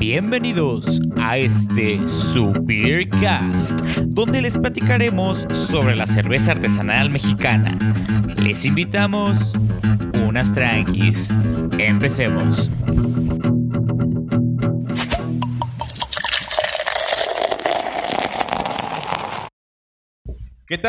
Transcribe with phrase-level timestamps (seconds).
[0.00, 7.76] Bienvenidos a este Supercast, donde les platicaremos sobre la cerveza artesanal mexicana.
[8.38, 9.52] Les invitamos
[10.26, 11.34] unas tranquis.
[11.78, 12.70] Empecemos.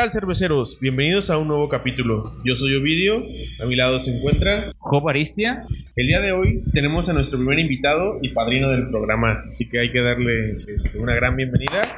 [0.02, 0.80] Tal cerveceros?
[0.82, 2.34] Bienvenidos a un nuevo capítulo.
[2.44, 3.24] Yo soy Ovidio,
[3.62, 5.64] a mi lado se encuentra Job Aristia.
[5.96, 9.80] El día de hoy tenemos a nuestro primer invitado y padrino del programa, así que
[9.80, 11.96] hay que darle este, una gran bienvenida.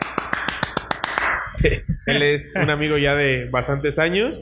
[2.08, 4.38] Él es un amigo ya de bastantes años.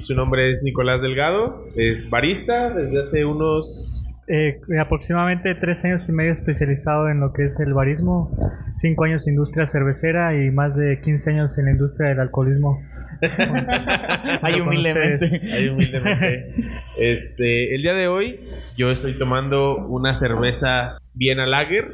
[0.00, 3.90] Su nombre es Nicolás Delgado, es barista desde hace unos
[4.30, 8.30] eh, aproximadamente tres años y medio especializado en lo que es el barismo,
[8.76, 12.82] cinco años en industria cervecera y más de 15 años en la industria del alcoholismo.
[14.42, 15.40] Ahí humildemente.
[15.52, 16.54] Ahí humildemente.
[16.98, 18.40] Este, el día de hoy
[18.76, 21.88] yo estoy tomando una cerveza Viena Lager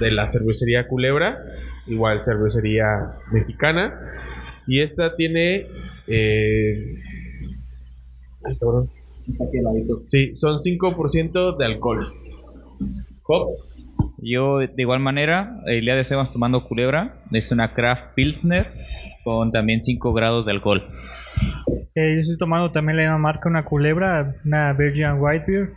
[0.00, 1.38] de la cervecería Culebra,
[1.86, 2.86] igual cervecería
[3.32, 3.94] mexicana.
[4.66, 5.66] Y esta tiene...
[6.06, 6.94] Eh,
[8.44, 8.90] ay, cabrón.
[10.08, 12.12] Sí, son 5% de alcohol.
[13.24, 13.56] Hop.
[14.18, 17.22] Yo, de igual manera, el día de Sebas tomando culebra.
[17.32, 18.72] Es una craft pilsner
[19.24, 20.82] con también 5 grados de alcohol.
[21.94, 25.72] Eh, yo estoy tomando también la misma marca, una culebra, una Virgin White Beer.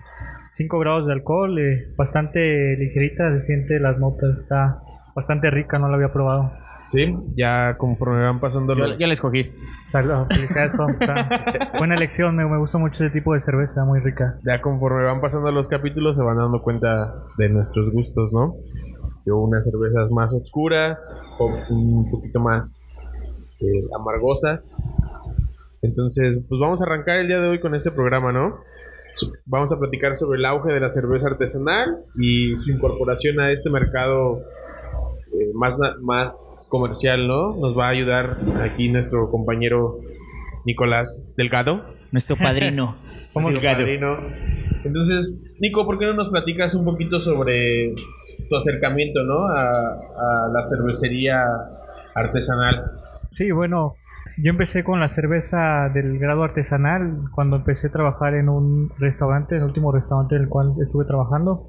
[0.53, 4.79] 5 grados de alcohol, eh, bastante ligerita, se siente las notas, está
[5.13, 6.49] bastante rica, no la había probado.
[6.91, 8.97] Sí, ya conforme van pasando Yo, los...
[8.97, 9.51] ya la escogí.
[9.91, 14.35] Salud, eso, está- buena elección, me, me gusta mucho ese tipo de cerveza, muy rica.
[14.45, 18.53] Ya conforme van pasando los capítulos se van dando cuenta de nuestros gustos, ¿no?
[19.25, 20.97] Yo unas cervezas más oscuras,
[21.39, 22.85] o un poquito más
[23.59, 24.75] eh, amargosas.
[25.81, 28.59] Entonces, pues vamos a arrancar el día de hoy con este programa, ¿no?
[29.45, 33.69] Vamos a platicar sobre el auge de la cerveza artesanal y su incorporación a este
[33.69, 34.39] mercado
[35.31, 36.33] eh, más, más
[36.69, 37.55] comercial, ¿no?
[37.55, 39.99] Nos va a ayudar aquí nuestro compañero
[40.65, 41.85] Nicolás Delgado.
[42.11, 42.97] Nuestro padrino.
[43.33, 43.79] Como Delgado.
[43.79, 44.17] padrino.
[44.83, 47.93] Entonces, Nico, ¿por qué no nos platicas un poquito sobre
[48.49, 49.47] tu acercamiento, ¿no?
[49.47, 51.41] A, a la cervecería
[52.15, 53.04] artesanal.
[53.35, 53.95] Sí, bueno,
[54.37, 59.57] yo empecé con la cerveza del grado artesanal cuando empecé a trabajar en un restaurante,
[59.57, 61.67] el último restaurante en el cual estuve trabajando.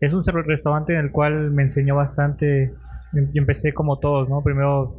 [0.00, 2.72] Es un restaurante en el cual me enseñó bastante
[3.32, 4.42] y empecé como todos, ¿no?
[4.42, 4.96] Primero,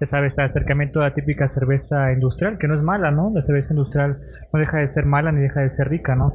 [0.00, 3.30] ya sabes, acercamiento a la típica cerveza industrial, que no es mala, ¿no?
[3.34, 4.18] La cerveza industrial
[4.54, 6.32] no deja de ser mala ni deja de ser rica, ¿no?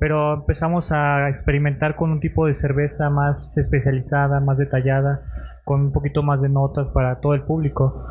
[0.00, 5.22] Pero empezamos a experimentar con un tipo de cerveza más especializada, más detallada,
[5.64, 8.04] con un poquito más de notas para todo el público.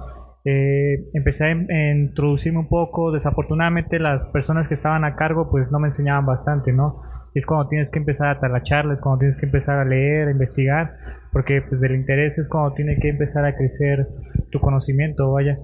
[0.50, 5.50] Eh, empecé a, in- a introducirme un poco, desafortunadamente las personas que estaban a cargo
[5.52, 7.02] pues no me enseñaban bastante, ¿no?
[7.34, 10.94] Es cuando tienes que empezar a talacharles, cuando tienes que empezar a leer, a investigar,
[11.34, 14.08] porque pues del interés es cuando tiene que empezar a crecer
[14.50, 15.58] tu conocimiento, vaya.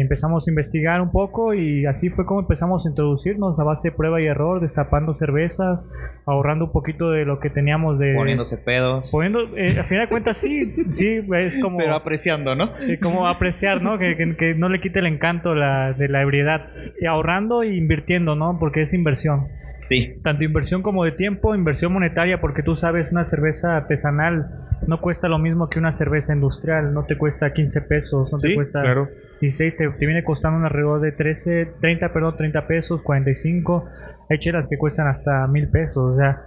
[0.00, 3.96] Empezamos a investigar un poco y así fue como empezamos a introducirnos a base de
[3.96, 5.84] prueba y error, destapando cervezas,
[6.24, 8.14] ahorrando un poquito de lo que teníamos de...
[8.14, 9.08] Poniéndose pedos.
[9.10, 11.78] Poniendo, eh, a final de cuentas sí, sí, es como...
[11.78, 12.70] Pero apreciando, ¿no?
[12.78, 13.98] Sí, como apreciar, ¿no?
[13.98, 16.68] Que, que- que no le quite el encanto la, de la ebriedad.
[17.00, 18.56] Y ahorrando e invirtiendo, ¿no?
[18.60, 19.48] Porque es inversión.
[19.88, 20.14] Sí.
[20.22, 24.46] Tanto inversión como de tiempo, inversión monetaria, porque tú sabes, una cerveza artesanal
[24.86, 26.92] no cuesta lo mismo que una cerveza industrial.
[26.94, 29.08] No te cuesta 15 pesos, no Sí, te cuesta claro.
[29.40, 33.88] 16, te, te viene costando un alrededor de 13, 30, perdón, 30 pesos, 45.
[34.30, 36.42] Hay chelas que cuestan hasta mil pesos, o sea,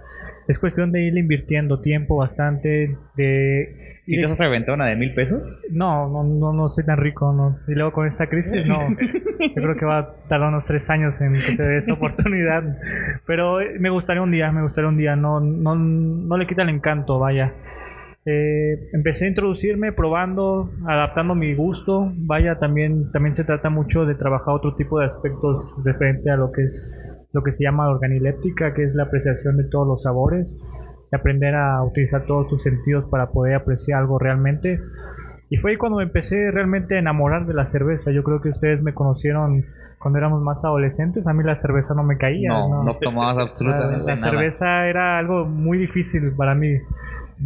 [0.48, 4.00] es cuestión de ir invirtiendo tiempo bastante, de...
[4.06, 5.42] ¿Si te has reventado una de mil pesos?
[5.70, 7.58] no, no, no, no soy tan rico, no.
[7.68, 8.88] Y luego con esta crisis, no.
[8.90, 12.64] Yo creo que va a tardar unos tres años en que te dé esa oportunidad.
[13.26, 15.14] Pero eh, me gustaría un día, me gustaría un día.
[15.14, 17.52] No, no, no le quita el encanto, vaya.
[18.24, 22.12] Eh, empecé a introducirme probando, adaptando mi gusto.
[22.14, 26.52] Vaya, también, también se trata mucho de trabajar otro tipo de aspectos referente a lo
[26.52, 26.92] que es
[27.32, 30.46] lo que se llama organiléptica, que es la apreciación de todos los sabores
[31.10, 34.78] y aprender a utilizar todos tus sentidos para poder apreciar algo realmente.
[35.48, 38.10] Y fue ahí cuando me empecé realmente a enamorar de la cerveza.
[38.10, 39.64] Yo creo que ustedes me conocieron
[39.98, 41.26] cuando éramos más adolescentes.
[41.26, 42.48] A mí la cerveza no me caía.
[42.48, 44.30] No, no tomabas La, absolutamente la nada.
[44.30, 46.78] cerveza era algo muy difícil para mí.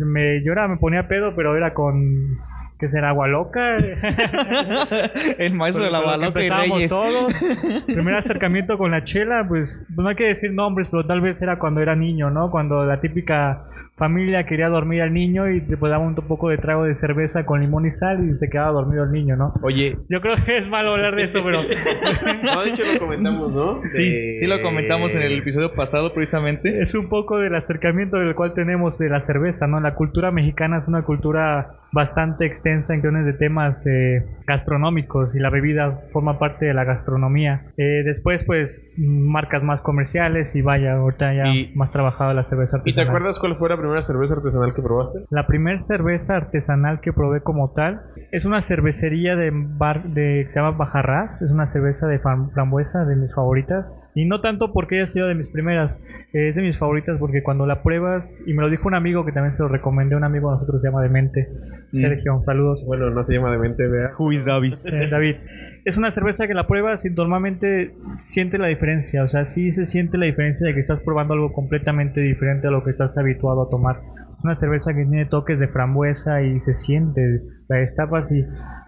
[0.05, 2.39] Me, yo era, me ponía pedo, pero era con,
[2.79, 3.77] que será agua loca.
[5.39, 6.89] el maestro de la Con lo que baloca y Reyes.
[6.89, 7.35] todos.
[7.87, 11.59] Primer acercamiento con la chela, pues no hay que decir nombres, pero tal vez era
[11.59, 12.51] cuando era niño, ¿no?
[12.51, 13.65] Cuando la típica
[13.97, 17.61] familia quería dormir al niño y después daba un poco de trago de cerveza con
[17.61, 19.55] limón y sal y se quedaba dormido el niño, ¿no?
[19.63, 21.61] Oye, Yo creo que es malo hablar de eso, pero
[22.43, 23.81] no, de hecho lo comentamos, ¿no?
[23.95, 26.83] Sí, De- sí lo comentamos en el episodio pasado precisamente.
[26.83, 29.81] es un poco del acercamiento del cual tenemos de la cerveza, ¿no?
[29.81, 35.39] La cultura mexicana es una cultura bastante extensa en cuestiones de temas eh, gastronómicos y
[35.39, 37.63] la bebida forma parte de la gastronomía.
[37.79, 42.79] Eh, después, pues, marcas más comerciales y vaya, ahorita ya Y- más trabajada la cerveza
[42.85, 45.19] ¿Y te acuerdas cuál fue la primera cerveza artesanal que probaste?
[45.31, 48.03] La primer cerveza artesanal que probé como tal
[48.33, 52.51] es una cervecería de bar de que se llama Bajarrás, es una cerveza de fram-
[52.53, 53.87] frambuesa de mis favoritas
[54.17, 55.97] y no tanto porque haya sido de mis primeras,
[56.33, 59.25] eh, es de mis favoritas porque cuando la pruebas y me lo dijo un amigo
[59.25, 61.47] que también se lo recomendé, un amigo de nosotros se llama Demente,
[61.93, 62.01] Mm.
[62.01, 62.85] Sergio, saludos.
[62.85, 64.11] Bueno, no se llama de mente, vea.
[64.19, 64.75] Who is Davis?
[64.87, 65.37] Eh, David,
[65.85, 67.93] es una cerveza que la pruebas y normalmente
[68.33, 71.53] siente la diferencia, o sea, sí se siente la diferencia de que estás probando algo
[71.53, 73.97] completamente diferente a lo que estás habituado a tomar.
[74.39, 77.21] Es una cerveza que tiene toques de frambuesa y se siente,
[77.69, 78.43] la destapas y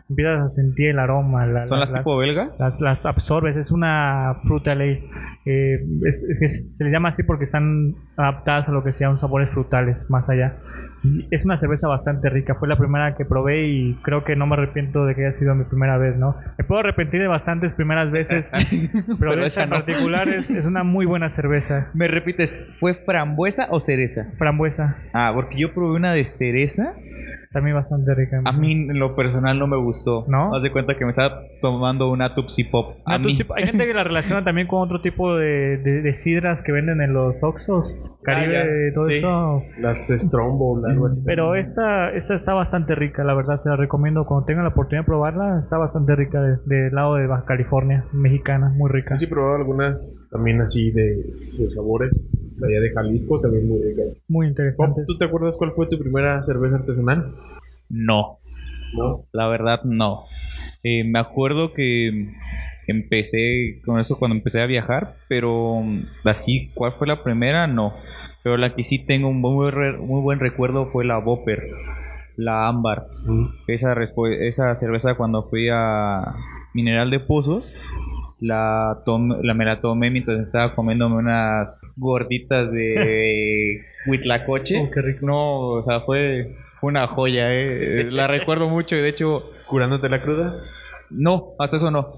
[0.08, 1.46] empiezas a sentir el aroma.
[1.46, 2.56] la- ¿Son la- las la- tipo belgas?
[2.58, 5.04] las, las absorbes, es una fruta ley.
[5.44, 5.74] Eh,
[6.06, 9.50] es- es que se le llama así porque están adaptadas a lo que sean sabores
[9.50, 10.56] frutales más allá.
[11.30, 14.54] Es una cerveza bastante rica, fue la primera que probé y creo que no me
[14.54, 16.34] arrepiento de que haya sido mi primera vez, ¿no?
[16.58, 18.46] Me puedo arrepentir de bastantes primeras veces,
[19.20, 19.76] pero, Pero esta en no.
[19.76, 21.88] particular es, es una muy buena cerveza.
[21.94, 24.26] ¿Me repites, fue frambuesa o cereza?
[24.38, 26.94] Frambuesa, Ah, porque yo probé una de cereza.
[27.52, 28.40] También bastante rica.
[28.44, 30.24] A mí en lo personal no me gustó.
[30.28, 30.54] ¿No?
[30.54, 32.96] Haz de cuenta que me estaba tomando una Tupsi Pop.
[33.06, 33.38] A tú mí.
[33.56, 37.00] hay gente que la relaciona también con otro tipo de, de, de sidras que venden
[37.00, 39.14] en los Oxxos, Caribe, Ah, todo Sí.
[39.16, 39.62] eso.
[39.80, 41.22] Las Strongbow, algo así.
[41.24, 44.26] Pero esta, esta está bastante rica, la verdad, se la recomiendo.
[44.26, 48.04] Cuando tengan la oportunidad de probarla, está bastante rica de- del lado de Baja California,
[48.12, 49.14] mexicana, muy rica.
[49.14, 51.16] Yo sí he probado algunas también así de,
[51.56, 52.34] de sabores.
[52.58, 54.06] De allá de Jalisco, también muy ricas.
[54.26, 55.02] Muy interesante.
[55.06, 57.32] ¿tú te acuerdas cuál fue tu primera cerveza artesanal?
[57.88, 58.38] No.
[58.94, 59.24] No.
[59.32, 60.24] La verdad, no.
[60.82, 62.32] Eh, me acuerdo que
[62.86, 67.66] empecé con eso cuando empecé a viajar, pero mm, así, ¿cuál fue la primera?
[67.66, 67.92] No.
[68.42, 71.62] Pero la que sí tengo un muy, buen re- muy buen recuerdo fue la Bopper,
[72.36, 73.06] la Ámbar.
[73.66, 76.34] Esa, respo- esa cerveza cuando fui a
[76.72, 77.74] Mineral de Pozos,
[78.40, 78.98] la,
[79.42, 84.80] la me la tomé mientras estaba comiéndome unas gorditas de huitlacoche.
[84.80, 85.26] Oh, qué rico.
[85.26, 88.04] No, o sea, fue, fue una joya, eh.
[88.10, 90.62] La recuerdo mucho y de hecho, ¿Curándote la cruda?
[91.10, 92.14] no, hasta eso no.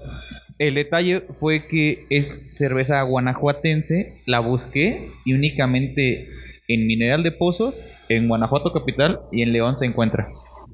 [0.59, 6.29] El detalle fue que es cerveza guanajuatense, la busqué y únicamente
[6.67, 7.75] en Mineral de Pozos,
[8.09, 10.29] en Guanajuato Capital y en León se encuentra.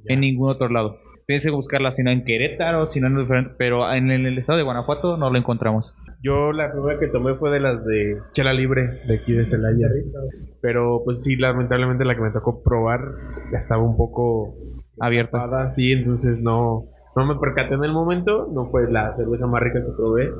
[0.05, 0.99] En ningún otro lado.
[1.27, 4.63] Tienes que buscarla, sino en Querétaro, sino en diferente, pero en el, el estado de
[4.63, 5.93] Guanajuato no lo encontramos.
[6.23, 9.89] Yo la primera que tomé fue de las de Chela Libre, de aquí de Celaya.
[10.61, 13.01] Pero pues sí, lamentablemente la que me tocó probar
[13.51, 14.55] ya estaba un poco
[15.01, 15.43] Abierta.
[15.43, 16.85] tapada, sí, entonces no,
[17.17, 20.31] no me percaté en el momento, no fue la cerveza más rica que probé,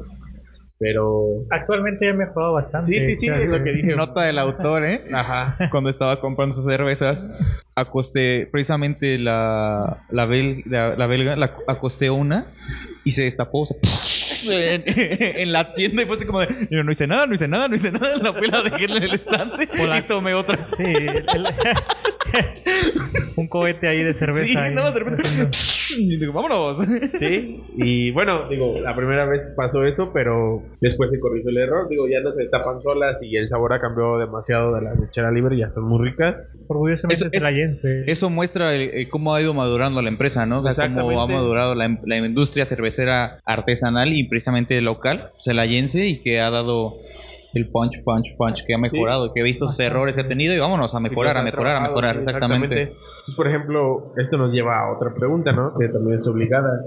[0.79, 1.23] pero...
[1.51, 2.87] Actualmente ya he mejorado bastante.
[2.87, 3.95] Sí, sí, sí, es lo que dije.
[3.95, 5.01] Nota del autor, ¿eh?
[5.13, 5.57] Ajá.
[5.71, 7.19] Cuando estaba comprando sus cervezas,
[7.75, 12.47] acosté precisamente la, la, bel- la, la belga, la acosté una
[13.03, 13.75] y se destapó o sea,
[14.75, 17.47] en, en la tienda y fue así como de, yo no hice nada, no hice
[17.47, 20.65] nada, no hice nada, la fui la dejé en el estante y tomé otra.
[20.77, 21.45] Sí, el-
[23.37, 24.45] un cohete ahí de cerveza.
[24.47, 24.73] Sí, ahí.
[24.75, 25.23] no, de repente,
[25.97, 26.77] y digo, vámonos.
[27.19, 31.87] Sí, y bueno, digo, la primera vez pasó eso, pero después se corrigió el error.
[31.89, 35.09] Digo, ya no se tapan solas y el sabor ha cambiado demasiado de las de
[35.11, 36.35] Chela Libre y ya están muy ricas.
[36.67, 40.59] Orgullosamente Eso- eso- muestra el- eh, cómo ha ido madurando la empresa, ¿no?
[40.61, 46.05] O sea, cómo ha madurado la, em- la industria cervecera artesanal y precisamente local, celayense,
[46.05, 46.93] y que ha dado
[47.53, 50.53] el punch, punch, punch, que ha mejorado, que ha visto sus errores que ha tenido
[50.53, 52.93] y vámonos a mejorar, Y a mejorar, a mejorar, sí, exactamente.
[53.35, 55.77] Por ejemplo, esto nos lleva a otra pregunta, ¿no?
[55.77, 56.79] Que también es obligada.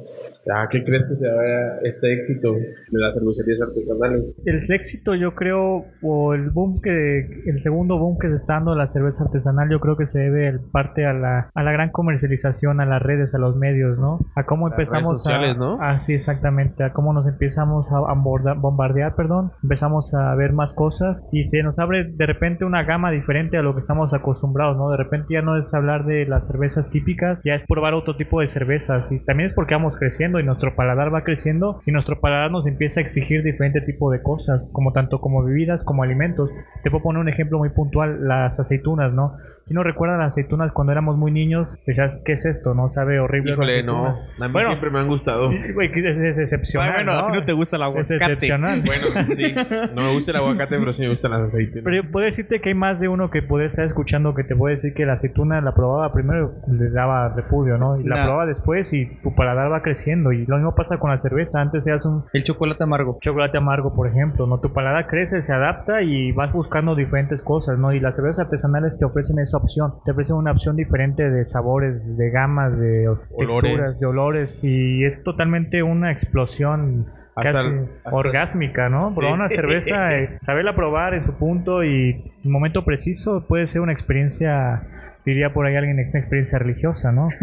[0.49, 4.25] ¿A qué crees que se debe este éxito de las cervecerías artesanales?
[4.47, 8.75] el éxito yo creo o el boom que el segundo boom que se está dando
[8.75, 11.91] la cerveza artesanal yo creo que se debe en parte a la a la gran
[11.91, 15.61] comercialización a las redes a los medios no a cómo Las empezamos redes sociales, a
[15.61, 15.79] ¿no?
[15.81, 16.85] ah, sí exactamente.
[16.85, 19.53] A cómo nos empezamos a aborda- bombardear perdón.
[19.63, 23.63] Empezamos a ver más cosas y se nos abre de repente una gama diferente a
[23.63, 27.41] lo que estamos acostumbrados no de repente ya no es hablar de las cervezas típicas
[27.45, 30.77] ya es probar otro tipo de cervezas y también es porque vamos creciendo y nuestro
[30.77, 34.93] paladar va creciendo y nuestro paladar nos empieza a exigir diferente tipo de cosas, como
[34.93, 36.51] tanto como bebidas como alimentos.
[36.83, 39.37] Te puedo poner un ejemplo muy puntual, las aceitunas, ¿no?
[39.71, 41.79] ¿Quién no recuerda las aceitunas cuando éramos muy niños?
[41.87, 42.75] Decías, ¿qué es esto?
[42.75, 43.53] No sabe horrible.
[43.53, 44.05] Híjole, no.
[44.05, 44.35] aceituna.
[44.45, 45.49] A mí Bueno, siempre me han gustado.
[45.75, 46.93] Güey, es, es excepcional.
[46.93, 47.39] bueno, a ti ¿no?
[47.39, 48.17] no te gusta el Es aguacate.
[48.33, 48.83] excepcional.
[48.85, 49.55] Bueno, sí.
[49.95, 51.85] No me gusta el aguacate, pero sí me gustan las aceitunas.
[51.85, 54.57] Pero yo puedo decirte que hay más de uno que puede estar escuchando que te
[54.57, 57.97] puede decir que la aceituna la probaba primero, le daba repudio, ¿no?
[57.97, 58.25] Y la Nah.
[58.25, 60.33] probaba después y tu paladar va creciendo.
[60.33, 61.61] Y lo mismo pasa con la cerveza.
[61.61, 63.19] Antes seas un El chocolate amargo.
[63.21, 64.59] chocolate amargo, por ejemplo, ¿no?
[64.59, 67.93] Tu paladar crece, se adapta y vas buscando diferentes cosas, ¿no?
[67.93, 69.93] Y las cervezas artesanales te ofrecen esa opción.
[70.05, 73.63] Te ofrecen una opción diferente de sabores, de gamas, de Olores.
[73.63, 74.59] texturas, de olores.
[74.63, 79.15] Y es totalmente una explosión Hasta casi el- hasta- orgásmica, ¿no?
[79.15, 82.11] Probar una cerveza, eh, saberla probar en su punto y
[82.45, 84.83] en momento preciso puede ser una experiencia,
[85.25, 87.29] diría por ahí alguien, una experiencia religiosa, ¿no?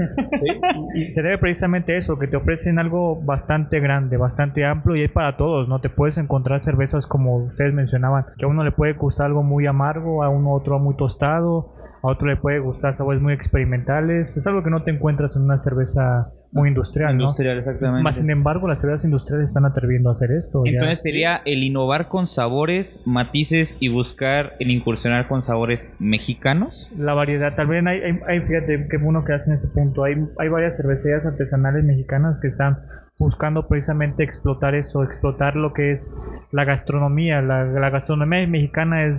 [0.95, 5.01] Y se debe precisamente a eso, que te ofrecen algo bastante grande, bastante amplio y
[5.01, 5.79] hay para todos, ¿no?
[5.79, 9.67] Te puedes encontrar cervezas como ustedes mencionaban, que a uno le puede gustar algo muy
[9.67, 14.35] amargo, a uno otro muy tostado, a otro le puede gustar sabores muy experimentales.
[14.37, 17.23] Es algo que no te encuentras en una cerveza muy industrial, ¿no?
[17.23, 18.03] Industrial, exactamente.
[18.03, 20.63] Más sin embargo, las cervezas industriales están atreviendo a hacer esto.
[20.65, 20.71] ya.
[20.71, 26.89] Entonces sería el innovar con sabores, matices y buscar el incursionar con sabores mexicanos.
[26.97, 30.03] la variedad, tal vez hay, hay, hay- fíjate qué bueno que hacen ese punto.
[30.03, 32.77] Hay, hay varias cervecerías artesanales mexicanas que están
[33.19, 36.15] buscando precisamente explotar eso, explotar lo que es
[36.51, 37.41] la gastronomía.
[37.41, 39.17] La, la gastronomía mexicana es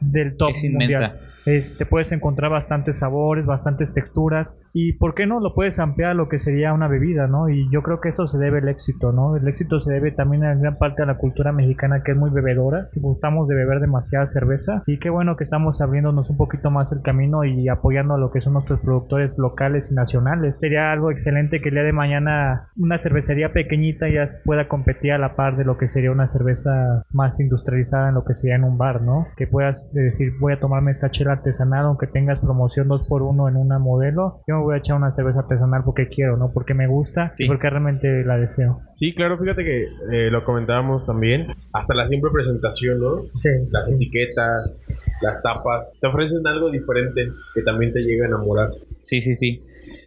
[0.00, 1.00] del top Es inmensa.
[1.08, 1.20] mundial.
[1.48, 6.10] Es- te puedes encontrar bastantes sabores, bastantes texturas y por qué no lo puedes ampliar
[6.10, 7.48] a lo que sería una bebida, ¿no?
[7.48, 9.36] Y yo creo que eso se debe al éxito, ¿no?
[9.36, 12.30] El éxito se debe también en gran parte a la cultura mexicana que es muy
[12.30, 16.70] bebedora, que gustamos de beber demasiada cerveza y qué bueno que estamos abriéndonos un poquito
[16.70, 20.56] más el camino y apoyando a lo que son nuestros productores locales y nacionales.
[20.60, 25.18] Sería algo excelente que el día de mañana una cervecería pequeñita ya pueda competir a
[25.18, 28.64] la par de lo que sería una cerveza más industrializada en lo que sería en
[28.64, 29.26] un bar, ¿no?
[29.36, 33.78] Que puedas decir voy a tomarme esta chela artesanal aunque tengas promoción 2x1 en una
[33.78, 36.50] modelo, yo me voy a echar una cerveza artesanal porque quiero, ¿no?
[36.52, 37.44] Porque me gusta Sí.
[37.44, 38.80] y porque realmente la deseo.
[38.94, 41.46] Sí, claro, fíjate que eh, lo comentábamos también.
[41.72, 43.22] Hasta la simple presentación, ¿no?
[43.32, 43.48] Sí.
[43.70, 44.78] Las etiquetas,
[45.22, 48.70] las tapas, te ofrecen algo diferente que también te llega a enamorar.
[49.02, 49.62] Sí, sí, sí.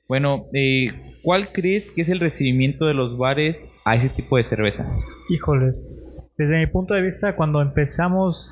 [0.07, 0.87] Bueno, eh,
[1.23, 4.85] ¿cuál crees que es el recibimiento de los bares a ese tipo de cerveza?
[5.29, 5.97] Híjoles,
[6.37, 8.51] desde mi punto de vista, cuando empezamos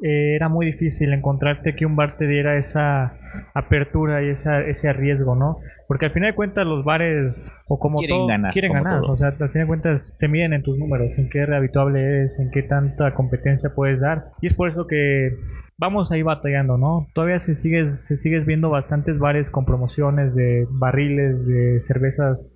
[0.00, 3.14] eh, era muy difícil encontrarte que un bar te diera esa
[3.54, 5.58] apertura y esa, ese riesgo, ¿no?
[5.88, 9.00] Porque al final de cuentas los bares, o como Quieren todo, ganar, quieren como ganar.
[9.00, 9.12] todo.
[9.12, 12.38] O sea, al final de cuentas se miden en tus números, en qué habituable eres,
[12.38, 14.26] en qué tanta competencia puedes dar.
[14.40, 15.36] Y es por eso que
[15.78, 17.06] vamos ahí batallando, ¿no?
[17.14, 22.52] Todavía se sigues, se sigues viendo bastantes bares con promociones de barriles de cervezas,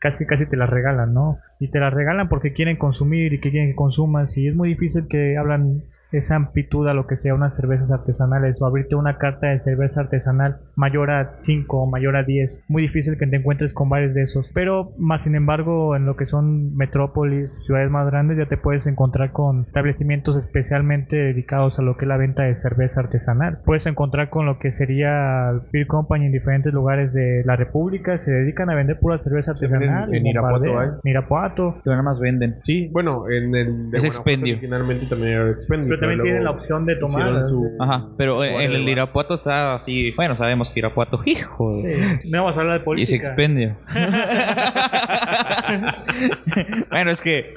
[0.00, 1.38] casi casi te las regalan, ¿no?
[1.58, 4.70] Y te las regalan porque quieren consumir y que quieren que consumas y es muy
[4.70, 5.82] difícil que hablan
[6.12, 10.00] esa amplitud a lo que sea unas cervezas artesanales o abrirte una carta de cerveza
[10.00, 12.64] artesanal mayor a 5 o mayor a 10.
[12.68, 14.50] Muy difícil que te encuentres con bares de esos.
[14.54, 18.86] Pero más sin embargo en lo que son metrópolis, ciudades más grandes ya te puedes
[18.86, 23.58] encontrar con establecimientos especialmente dedicados a lo que es la venta de cerveza artesanal.
[23.64, 28.18] Puedes encontrar con lo que sería Beer Company en diferentes lugares de la República.
[28.18, 30.14] Se dedican a vender pura cerveza artesanal.
[30.14, 30.88] en y Irapuato hay.
[31.04, 31.80] En Irapuato.
[31.84, 32.56] Que nada más venden.
[32.62, 34.54] Sí, bueno, en el de Es expendio.
[34.54, 35.88] originalmente también era expendio.
[35.88, 37.48] Pero también tienen la opción de tomar.
[37.48, 38.88] su- Ajá, pero en en el.
[38.88, 40.12] Irapuato está así.
[40.16, 41.82] Bueno, sabemos que Irapuato, hijo.
[41.82, 43.26] de- Sí, No vamos a hablar de Y es política.
[43.28, 43.76] expendio.
[46.90, 47.54] bueno, es que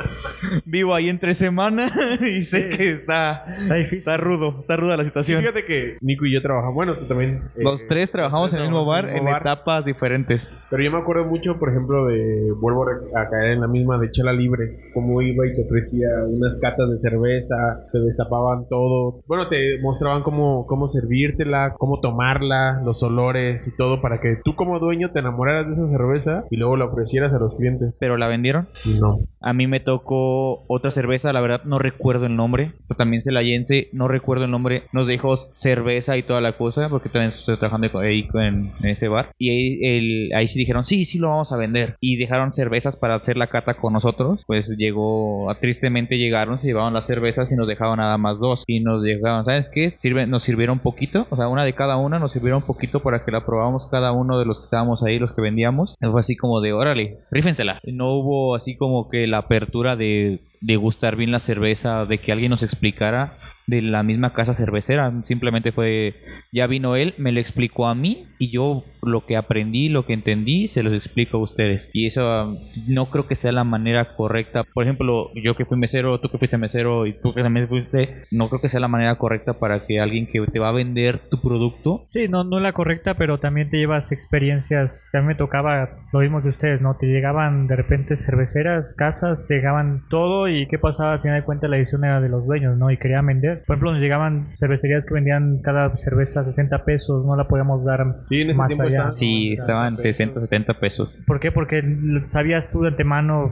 [0.66, 2.78] vivo ahí entre semana y sé Sí.
[2.78, 3.44] que está,
[3.92, 5.42] Está rudo, está ruda la Sí, situación.
[5.42, 7.44] fíjate que Nico y yo trabajamos, bueno, tú también.
[7.56, 9.42] eh, Los tres trabajamos en el mismo bar en bar.
[9.42, 10.42] etapas diferentes.
[10.70, 12.51] Pero yo me acuerdo mucho, por ejemplo, de.
[12.60, 12.89] Vuelvo a
[13.22, 14.78] a caer en la misma de Chela Libre.
[14.94, 17.56] Cómo iba y te ofrecía unas catas de cerveza,
[17.92, 19.22] te destapaban todo.
[19.28, 24.56] Bueno, te mostraban cómo, cómo servírtela, cómo tomarla, los olores y todo, para que tú,
[24.56, 27.94] como dueño, te enamoraras de esa cerveza y luego la ofrecieras a los clientes.
[28.00, 28.68] Pero la vendieron.
[28.86, 29.18] No.
[29.41, 32.74] A mí me tocó otra cerveza, la verdad no recuerdo el nombre.
[32.88, 34.84] Pero también celayense, no recuerdo el nombre.
[34.94, 39.08] Nos dejó cerveza y toda la cosa, porque también estoy trabajando ahí con- en, ese
[39.08, 39.29] bar.
[39.38, 41.96] Y ahí, el- ahí sí dijeron, sí, sí lo vamos a vender.
[42.01, 44.44] Y dejaron cervezas para hacer la cata con nosotros.
[44.48, 48.63] Pues llegó, tristemente llegaron, se llevaron las cervezas y nos dejaron nada más dos.
[48.68, 49.91] Y nos dejaron, ¿sabes qué?
[50.00, 53.31] Sirve, nos sirvieron poquito, o sea, una de cada una nos sirvieron poquito para que
[53.31, 55.96] la probáramos cada uno de los que estábamos ahí, los que vendíamos.
[56.00, 57.79] Fue así como de, órale, rífensela.
[57.84, 62.51] No hubo así como que la apertura de degustar bien la cerveza, de que alguien
[62.51, 63.38] nos explicara
[63.70, 65.13] de la misma casa cervecera.
[65.24, 66.16] Simplemente fue,
[66.51, 70.13] ya vino él, me lo explicó a mí y yo lo que aprendí, lo que
[70.13, 71.89] entendí, se los explico a ustedes.
[71.94, 74.63] Y eso no creo que sea la manera correcta.
[74.63, 78.25] Por ejemplo, yo que fui mesero, tú que fuiste mesero y tú que también fuiste,
[78.32, 81.30] no creo que sea la manera correcta para que alguien que te va a vender
[81.30, 82.06] tu producto.
[82.08, 85.10] Sí, no, no la correcta, pero también te llevas experiencias.
[85.13, 86.98] A mí me tocaba lo mismo que ustedes, ¿no?
[86.98, 91.46] Te llegaban de repente cerveceras, casas, te llegaban todo y qué pasaba al final de
[91.46, 92.91] cuentas la edición era de los dueños, ¿no?
[92.91, 93.63] Y querían vender.
[93.65, 98.06] Por ejemplo, nos llegaban cervecerías que vendían cada cerveza 60 pesos, no la podíamos dar
[98.29, 98.96] Sí, en ese más tiempo allá.
[98.98, 101.22] estaban- Sí, estaban 60, 70 pesos.
[101.27, 101.51] ¿Por qué?
[101.51, 101.82] Porque
[102.29, 103.51] sabías tú de antemano,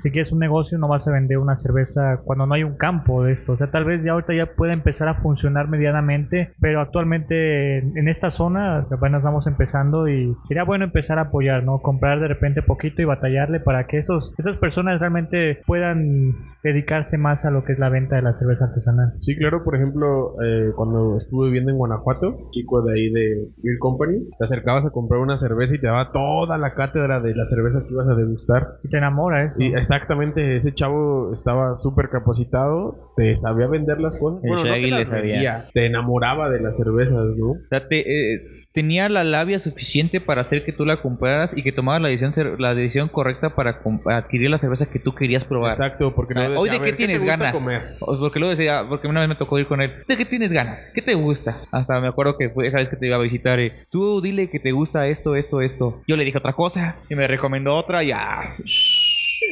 [0.00, 3.24] si quieres un negocio no vas a vender una cerveza cuando no hay un campo
[3.24, 3.52] de esto.
[3.52, 7.98] O sea, tal vez ya ahorita ya puede empezar a funcionar medianamente, pero actualmente en
[7.98, 11.78] en esta zona apenas estamos empezando y sería bueno empezar a apoyar, ¿no?
[11.80, 16.27] Comprar de repente poquito y batallarle para que esos, esas personas realmente puedan
[16.62, 19.12] dedicarse más a lo que es la venta de la cerveza artesanal.
[19.20, 23.78] Sí, claro, por ejemplo, eh, cuando estuve viviendo en Guanajuato, chico de ahí de Beer
[23.78, 27.46] Company, te acercabas a comprar una cerveza y te daba toda la cátedra de la
[27.48, 28.66] cerveza que ibas a degustar.
[28.82, 29.60] Y te enamora eso.
[29.62, 34.42] Y exactamente, ese chavo estaba súper capacitado, te sabía vender las cosas.
[34.44, 35.20] El no te las le sabía.
[35.32, 37.50] vendía, te enamoraba de las cervezas, ¿no?
[37.52, 38.00] O sea, te-
[38.34, 38.40] eh,
[38.78, 42.54] tenía la labia suficiente para hacer que tú la compraras y que tomaras la decisión,
[42.60, 45.72] la decisión correcta para adquirir la cerveza que tú querías probar.
[45.72, 47.52] Exacto, porque Ah, no decía, de "A qué ver, tienes te ganas.
[47.52, 47.96] comer?
[47.98, 49.92] Porque luego decía, porque una vez me tocó ir con él.
[50.06, 50.78] ¿De qué tienes ganas?
[50.94, 51.62] ¿Qué te gusta?
[51.72, 53.58] Hasta me acuerdo que fue esa vez que te iba a visitar.
[53.58, 56.02] eh, Tú dile que te gusta esto, esto, esto.
[56.06, 58.54] Yo le dije otra cosa y me recomendó otra y ah,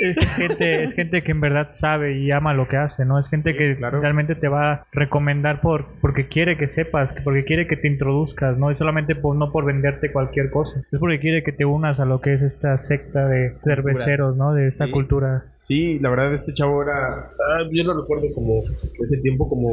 [0.00, 3.18] es gente, es gente que en verdad sabe y ama lo que hace, ¿no?
[3.18, 4.00] Es gente Sí, que claro.
[4.00, 8.58] realmente te va a recomendar por porque quiere que sepas, porque quiere que te introduzcas,
[8.58, 8.70] ¿no?
[8.70, 10.80] Y solamente por, no por venderte cualquier cosa.
[10.92, 14.52] Es porque quiere que te unas a lo que es esta secta de cerveceros, ¿no?
[14.52, 14.90] De esta Sí.
[14.92, 15.44] cultura.
[15.66, 19.66] Sí, la verdad este chavo era, ah, yo lo recuerdo como ese tiempo como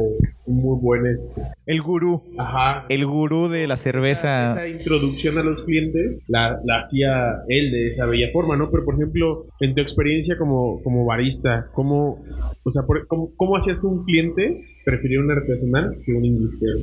[0.46, 2.20] un muy buen este, el gurú.
[2.36, 4.52] ajá, El gurú de la cerveza.
[4.52, 7.12] esa introducción a los clientes la, la hacía
[7.48, 8.70] él de esa bella forma, ¿no?
[8.72, 12.24] Pero por ejemplo, en tu experiencia como, como barista, ¿cómo,
[12.64, 16.78] o sea, por- cómo, cómo hacías que un cliente prefiriera un artesanal que un industrial?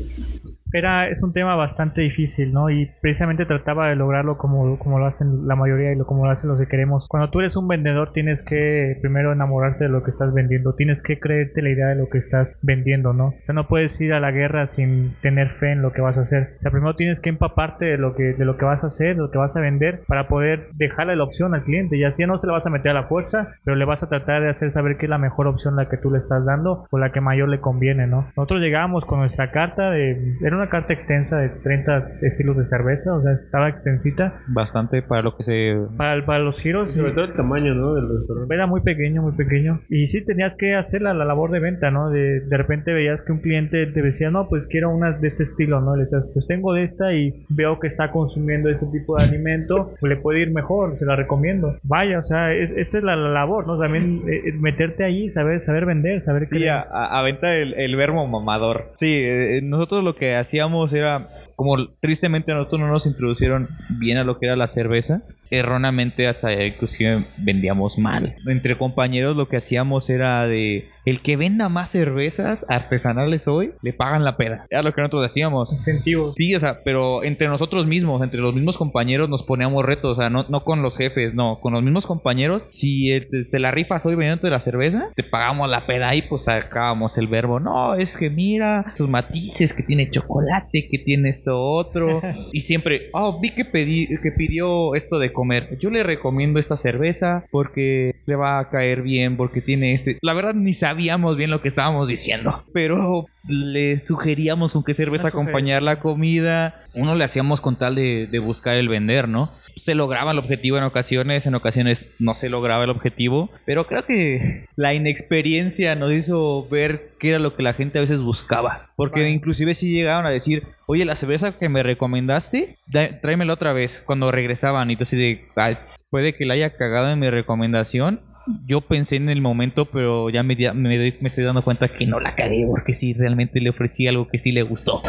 [0.74, 2.70] Era, es un tema bastante difícil, ¿no?
[2.70, 6.32] Y precisamente trataba de lograrlo como, como lo hacen la mayoría y lo, como lo
[6.32, 7.08] hacen los que queremos.
[7.08, 11.02] Cuando tú eres un vendedor tienes que primero enamorarte de lo que estás vendiendo, tienes
[11.04, 13.28] que creerte la idea de lo que estás vendiendo, ¿no?
[13.28, 16.18] O sea, no puedes ir a la guerra sin tener fe en lo que vas
[16.18, 16.56] a hacer.
[16.60, 19.16] O sea, primero tienes que empaparte de lo que, de lo que vas a hacer,
[19.16, 21.98] de lo que vas a vender, para poder dejarle la opción al cliente.
[21.98, 24.10] Y así no se la vas a meter a la fuerza, pero le vas a
[24.10, 26.86] tratar de hacer saber que es la mejor opción la que tú le estás dando
[26.90, 28.28] o la que mayor le conviene, ¿no?
[28.36, 30.36] Nosotros llegábamos con nuestra carta de...
[30.42, 34.42] Era una carta extensa de 30 estilos de cerveza, o sea, estaba extensita.
[34.48, 35.76] Bastante para lo que se.
[35.98, 37.96] Para, para los giros, Sobre todo el tamaño, ¿no?
[37.96, 38.54] Del restaurante.
[38.54, 39.80] era muy pequeño, muy pequeño.
[39.90, 42.10] Y sí tenías que hacer la, la labor de venta, ¿no?
[42.10, 45.44] De, de repente veías que un cliente te decía, no, pues quiero unas de este
[45.44, 45.96] estilo, ¿no?
[45.96, 49.94] Le decías, pues tengo de esta y veo que está consumiendo este tipo de alimento,
[50.00, 51.78] pues le puede ir mejor, se la recomiendo.
[51.84, 53.80] Vaya, o sea, es, esa es la, la labor, ¿no?
[53.80, 56.58] También eh, eh, meterte ahí, saber, saber vender, saber qué...
[56.60, 58.92] Sí, a, a- aventar el, el verbo mamador.
[58.98, 60.51] Sí, eh, nosotros lo que hacíamos
[60.94, 65.22] era, como tristemente a nosotros no nos introducieron bien a lo que era la cerveza,
[65.52, 68.36] erróneamente hasta inclusive vendíamos mal.
[68.48, 73.94] Entre compañeros lo que hacíamos era de, el que venda más cervezas artesanales hoy, le
[73.94, 74.66] pagan la peda.
[74.70, 75.72] Era lo que nosotros hacíamos.
[75.74, 76.36] Incentivos.
[76.38, 80.22] Sí, o sea, pero entre nosotros mismos, entre los mismos compañeros nos poníamos retos, o
[80.22, 82.68] sea, no, no con los jefes, no, con los mismos compañeros.
[82.72, 86.46] Si te, te la rifas hoy vendiendo la cerveza, te pagamos la peda y pues
[86.46, 91.60] sacábamos el verbo, no, es que mira sus matices, que tiene chocolate, que tiene esto
[91.62, 92.22] otro.
[92.54, 95.76] y siempre, oh, vi que, pedí, que pidió esto de comer.
[95.80, 100.20] Yo le recomiendo esta cerveza porque le va a caer bien, porque tiene este...
[100.22, 105.30] La verdad ni sabíamos bien lo que estábamos diciendo, pero le sugeríamos con qué cerveza
[105.30, 106.84] acompañar la comida.
[106.94, 109.52] Uno le hacíamos con tal de, de buscar el vender, ¿no?
[109.78, 114.06] Se lograba el objetivo en ocasiones, en ocasiones no se lograba el objetivo, pero creo
[114.06, 118.90] que la inexperiencia nos hizo ver qué era lo que la gente a veces buscaba.
[118.96, 119.32] Porque Vale.
[119.32, 124.04] inclusive si llegaban a decir, oye, la cerveza que me recomendaste, da- tráemela otra vez,
[124.06, 124.90] cuando regresaban.
[124.90, 125.78] Y entonces de, "Ay,
[126.10, 128.22] puede que la haya cagado en mi recomendación.
[128.68, 132.06] Yo pensé en el momento, pero ya me, me, doy- me estoy dando cuenta que
[132.06, 135.02] no la cagué, porque sí, realmente le ofrecí algo que sí le gustó.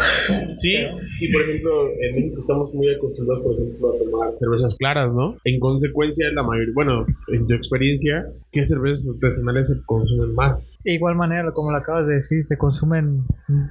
[0.57, 0.75] Sí,
[1.21, 5.37] y por ejemplo, en México estamos muy acostumbrados, por ejemplo, a tomar cervezas claras, ¿no?
[5.45, 10.67] En consecuencia, la mayoría, bueno, en tu experiencia, ¿qué cervezas artesanales se consumen más?
[10.85, 13.25] De igual manera, como lo acabas de decir, se consumen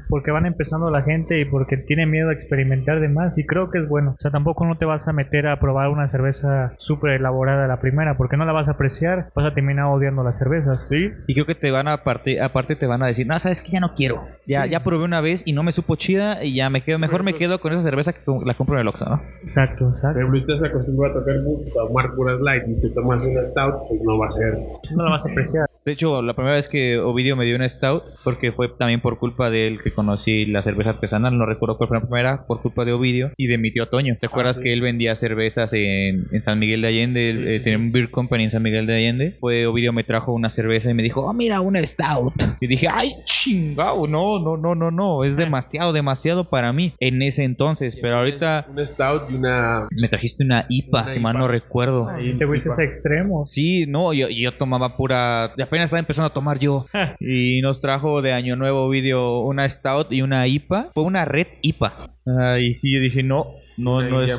[0.09, 3.69] porque van empezando la gente y porque tienen miedo a experimentar de más y creo
[3.69, 4.11] que es bueno.
[4.11, 7.79] O sea, tampoco no te vas a meter a probar una cerveza súper elaborada la
[7.79, 10.85] primera porque no la vas a apreciar, vas a terminado odiando las cervezas.
[10.89, 13.61] Sí, Y creo que te van a aparte, aparte te van a decir, no, sabes
[13.61, 14.23] que ya no quiero.
[14.47, 17.23] Ya, ya probé una vez y no me supo chida y ya me quedo, mejor
[17.23, 19.21] me quedo con esa cerveza que la compro en el Oxxo, ¿no?
[19.43, 20.19] Exacto, exacto.
[20.19, 23.87] ejemplo, si estás acostumbrado a tocar a tomar puras light y te tomas una stout,
[23.87, 24.53] pues no va a ser.
[24.95, 25.70] No la vas a apreciar.
[25.83, 29.17] De hecho, la primera vez que Ovidio me dio una stout, porque fue también por
[29.17, 32.61] culpa de él que conocí la cerveza artesanal, no recuerdo cuál fue la primera, por
[32.61, 34.15] culpa de Ovidio y de mi tío Toño.
[34.19, 34.63] ¿Te acuerdas sí.
[34.63, 37.55] que él vendía cervezas en, en San Miguel de Allende?
[37.55, 39.37] Eh, tenía un beer company en San Miguel de Allende.
[39.39, 42.33] Fue Ovidio me trajo una cerveza y me dijo, oh, mira, una stout.
[42.59, 47.23] Y dije, ay, chingao, no, no, no, no, no, es demasiado, demasiado para mí en
[47.23, 47.97] ese entonces.
[47.99, 49.87] Pero ahorita Una stout y una.
[49.89, 52.07] me trajiste una IPA, Una si mal no recuerdo.
[52.07, 53.49] Ahí, Te fuiste a extremos.
[53.51, 55.53] Sí, no, yo, yo tomaba pura.
[55.71, 56.85] Apenas estaba empezando a tomar yo.
[57.21, 60.89] y nos trajo de Año Nuevo video una Stout y una IPA.
[60.93, 62.09] Fue una red IPA.
[62.27, 63.45] Ah, y sí, yo dije, no,
[63.77, 64.37] no, no es,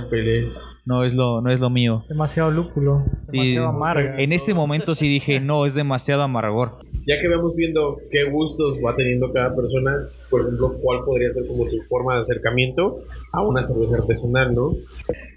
[0.84, 2.04] no es lo, no es lo mío.
[2.10, 3.04] Demasiado lúpulo.
[3.30, 4.20] Sí, Demasiado amarga.
[4.20, 6.80] en ese momento sí dije, no, es demasiado amargor.
[7.06, 9.90] Ya que vamos viendo qué gustos va teniendo cada persona,
[10.28, 12.98] por ejemplo, cuál podría ser como su forma de acercamiento
[13.32, 14.72] a una cerveza artesanal, ¿no?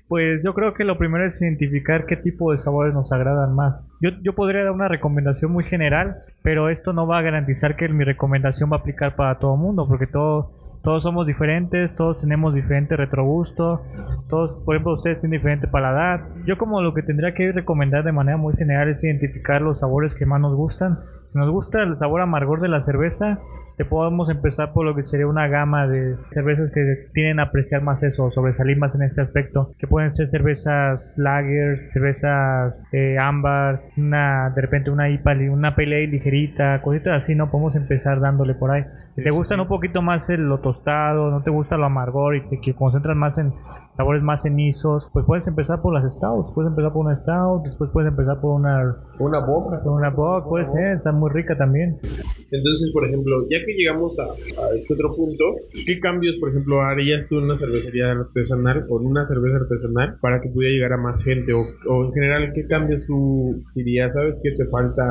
[0.09, 3.81] Pues yo creo que lo primero es identificar qué tipo de sabores nos agradan más.
[4.01, 7.87] Yo, yo podría dar una recomendación muy general, pero esto no va a garantizar que
[7.87, 10.51] mi recomendación va a aplicar para todo el mundo, porque todo,
[10.83, 13.81] todos somos diferentes, todos tenemos diferente retrogusto,
[14.29, 16.27] todos, por ejemplo, ustedes tienen diferente paladar.
[16.45, 20.13] Yo como lo que tendría que recomendar de manera muy general es identificar los sabores
[20.13, 20.99] que más nos gustan.
[21.31, 23.39] Si nos gusta el sabor amargor de la cerveza,
[23.77, 27.81] te podemos empezar por lo que sería una gama de cervezas que tienen a apreciar
[27.81, 33.79] más eso, sobresalir más en este aspecto, que pueden ser cervezas lager, cervezas eh, ámbar,
[33.97, 38.53] una de repente una IPA, una pale ale ligerita, cositas así, no podemos empezar dándole
[38.53, 38.83] por ahí.
[39.15, 42.41] Si te gustan un poquito más el, lo tostado, no te gusta lo amargor y
[42.41, 43.53] te concentras más en
[43.97, 47.89] sabores más cenizos, pues puedes empezar por las stouts, puedes empezar por una stout, después
[47.91, 49.81] puedes empezar por una Una boca.
[49.83, 51.97] por una bock, puede ser, está muy rica también.
[52.51, 55.43] Entonces, por ejemplo, ya que llegamos a, a este otro punto,
[55.85, 60.17] ¿qué cambios, por ejemplo, harías tú en una cervecería artesanal o en una cerveza artesanal
[60.21, 61.53] para que pudiera llegar a más gente?
[61.53, 64.13] O, o en general, ¿qué cambios tú dirías?
[64.13, 65.03] ¿Sabes que te falta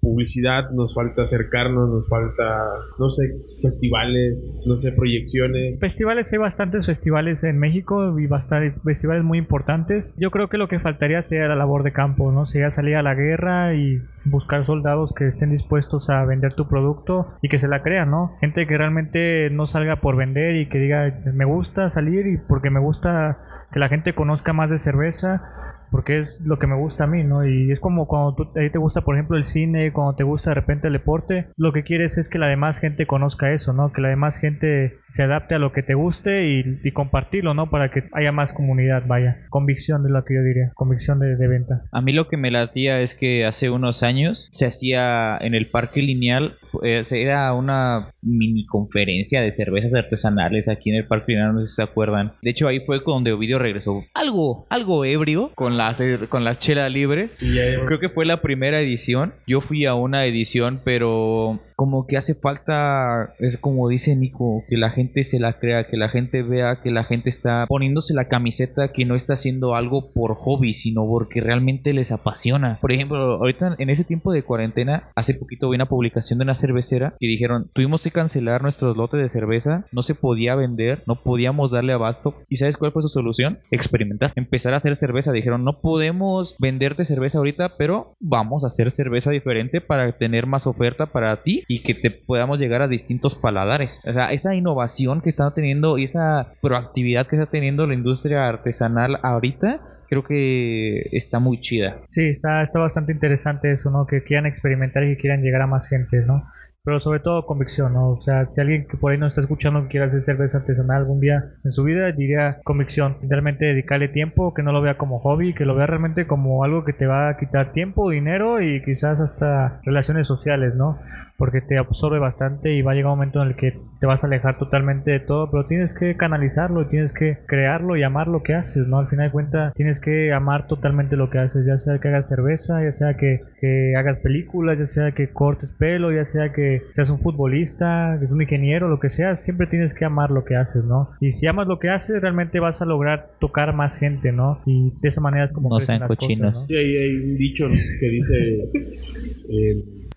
[0.00, 2.66] publicidad, nos falta acercarnos, nos falta,
[2.98, 3.22] no sé,
[3.62, 5.78] festivales, no sé, proyecciones?
[5.80, 10.14] Festivales, hay bastantes festivales en México y bastantes festivales muy importantes.
[10.16, 12.46] Yo creo que lo que faltaría sería la labor de campo, ¿no?
[12.46, 17.28] Sería salir a la guerra y buscar soldados que estén dispuestos a vender tu producto
[17.42, 18.32] y que se la crean, ¿no?
[18.40, 22.70] Gente que realmente no salga por vender y que diga, me gusta salir y porque
[22.70, 23.38] me gusta
[23.72, 25.42] que la gente conozca más de cerveza
[25.90, 27.46] porque es lo que me gusta a mí, ¿no?
[27.46, 30.50] Y es como cuando a ti te gusta, por ejemplo, el cine, cuando te gusta
[30.50, 33.92] de repente el deporte, lo que quieres es que la demás gente conozca eso, ¿no?
[33.92, 37.70] Que la demás gente se adapte a lo que te guste y, compartirlo, ¿no?
[37.70, 39.46] Para que haya más comunidad, vaya.
[39.50, 41.82] Convicción es lo que yo diría, convicción de, de venta.
[41.92, 45.70] A mí lo que me latía es que hace unos años se hacía en el
[45.70, 51.54] Parque Lineal, eh, era una mini conferencia de cervezas artesanales aquí en el Parque Lineal,
[51.54, 52.32] no sé si se acuerdan.
[52.42, 55.96] De hecho, ahí fue donde Ovidio regresó algo, algo ebrio con las,
[56.28, 57.34] con las chelas libres.
[57.40, 59.32] Y ya Creo que fue la primera edición.
[59.46, 64.76] Yo fui a una edición, pero como que hace falta, es como dice Nico, que
[64.76, 68.26] la gente se la crea, que la gente vea que la gente está poniéndose la
[68.26, 72.78] camiseta, que no está haciendo algo por hobby, sino porque realmente les apasiona.
[72.80, 76.56] Por ejemplo, ahorita en ese tiempo de cuarentena, hace poquito vi una publicación de una
[76.56, 81.22] cervecera que dijeron, tuvimos que cancelar nuestros lotes de cerveza, no se podía vender, no
[81.22, 82.34] podíamos darle abasto.
[82.48, 83.60] ¿Y sabes cuál fue su solución?
[83.70, 85.30] Experimentar, empezar a hacer cerveza.
[85.30, 90.66] Dijeron, no podemos venderte cerveza ahorita, pero vamos a hacer cerveza diferente para tener más
[90.66, 94.02] oferta para ti y que te podamos llegar a distintos paladares.
[94.06, 98.48] O sea, esa innovación que está teniendo y esa proactividad que está teniendo la industria
[98.48, 101.98] artesanal ahorita, creo que está muy chida.
[102.08, 104.06] Sí, está, está bastante interesante eso, ¿no?
[104.06, 106.42] Que quieran experimentar y que quieran llegar a más gente, ¿no?
[106.84, 108.12] Pero sobre todo convicción, ¿no?
[108.12, 111.02] O sea, si alguien que por ahí no está escuchando que quiera hacer cerveza artesanal
[111.02, 113.18] algún día en su vida, diría convicción.
[113.28, 116.86] Realmente dedicarle tiempo, que no lo vea como hobby, que lo vea realmente como algo
[116.86, 120.98] que te va a quitar tiempo, dinero y quizás hasta relaciones sociales, ¿no?
[121.38, 124.22] Porque te absorbe bastante y va a llegar un momento en el que te vas
[124.22, 128.42] a alejar totalmente de todo, pero tienes que canalizarlo, tienes que crearlo y amar lo
[128.42, 128.98] que haces, ¿no?
[128.98, 132.28] Al final de cuentas, tienes que amar totalmente lo que haces, ya sea que hagas
[132.28, 136.82] cerveza, ya sea que, que hagas películas, ya sea que cortes pelo, ya sea que
[136.92, 140.44] seas un futbolista, que seas un ingeniero, lo que sea, siempre tienes que amar lo
[140.44, 141.10] que haces, ¿no?
[141.20, 144.60] Y si amas lo que haces, realmente vas a lograr tocar más gente, ¿no?
[144.66, 146.54] Y de esa manera es como No sean las cosas, cochinos.
[146.54, 146.66] ¿no?
[146.66, 147.68] Sí, hay, hay un dicho
[148.00, 148.68] que dice.
[149.50, 150.07] Eh,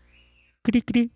[0.64, 1.12] Cri, cri.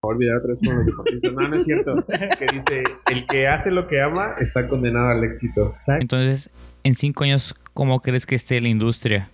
[0.00, 1.32] olvidar otra vez con los deportistas.
[1.32, 1.94] No, no es cierto.
[2.38, 5.74] Que dice: El que hace lo que ama está condenado al éxito.
[6.00, 6.50] Entonces,
[6.84, 9.30] en cinco años, ¿cómo crees que esté la industria?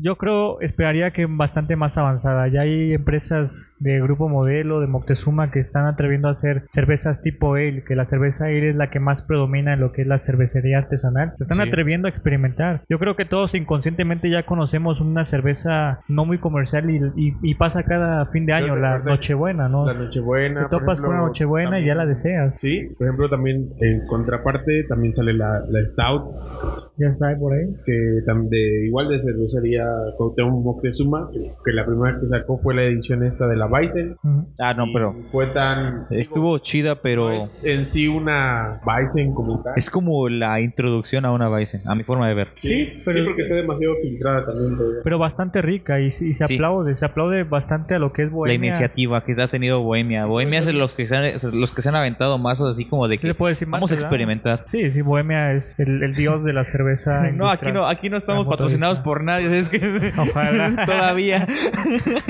[0.00, 2.48] Yo creo, esperaría que bastante más avanzada.
[2.48, 7.54] Ya hay empresas de Grupo Modelo, de Moctezuma, que están atreviendo a hacer cervezas tipo
[7.56, 10.20] ale, que la cerveza ale es la que más predomina en lo que es la
[10.20, 11.32] cervecería artesanal.
[11.36, 11.68] Se están Sí.
[11.68, 12.82] atreviendo a experimentar.
[12.88, 17.54] Yo creo que todos inconscientemente ya conocemos una cerveza no muy comercial y, y- y
[17.56, 19.84] pasa cada fin de año, la Nochebuena, ¿no?
[19.86, 20.60] La Nochebuena.
[20.62, 22.56] Te topas con una Nochebuena y ya la también- deseas.
[22.62, 27.66] Sí, por ejemplo, también en contraparte también sale la, la Stout, Ya está por ahí.
[27.84, 29.81] que de, igual de cervecería
[30.16, 33.66] Cuauhtémoc Moctezuma, que, que la primera que sacó fue la edición esta de la.
[33.66, 34.46] Ujú.
[34.58, 36.06] Ah, no, pero Fue tan...
[36.10, 39.72] estuvo chida, pero no es en sí una Weizen como tal.
[39.76, 42.48] es como la introducción a una Bison, a mi forma de ver.
[42.60, 44.76] Sí, pero- sí, porque está demasiado filtrada también.
[44.76, 44.98] todavía.
[45.04, 46.54] Pero bastante rica y, y se Sí.
[46.54, 48.68] aplaude, se aplaude bastante a lo que es La Bohemia.
[48.70, 50.26] iniciativa que ha tenido Bohemia.
[50.26, 53.16] Bohemia es los que se han, los que se han aventado más así como de
[53.16, 54.08] Sí que le puedo decir más, vamos a ¿verdad?
[54.08, 54.64] experimentar.
[54.68, 57.22] Sí, sí, Bohemia es el, el dios de la cerveza.
[57.32, 59.04] No, aquí no, aquí no estamos La patrocinados motorista.
[59.04, 59.68] por nadie, es
[60.18, 60.76] Ojalá.
[60.86, 61.46] todavía.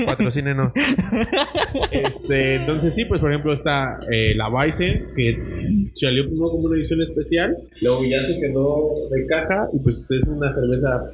[0.05, 0.73] Patrocínenos.
[1.91, 5.37] este, entonces sí, pues por ejemplo está eh, la Weizen, que
[5.95, 10.27] salió primero como una edición especial, luego ya se quedó de caja y pues es
[10.27, 11.11] una cerveza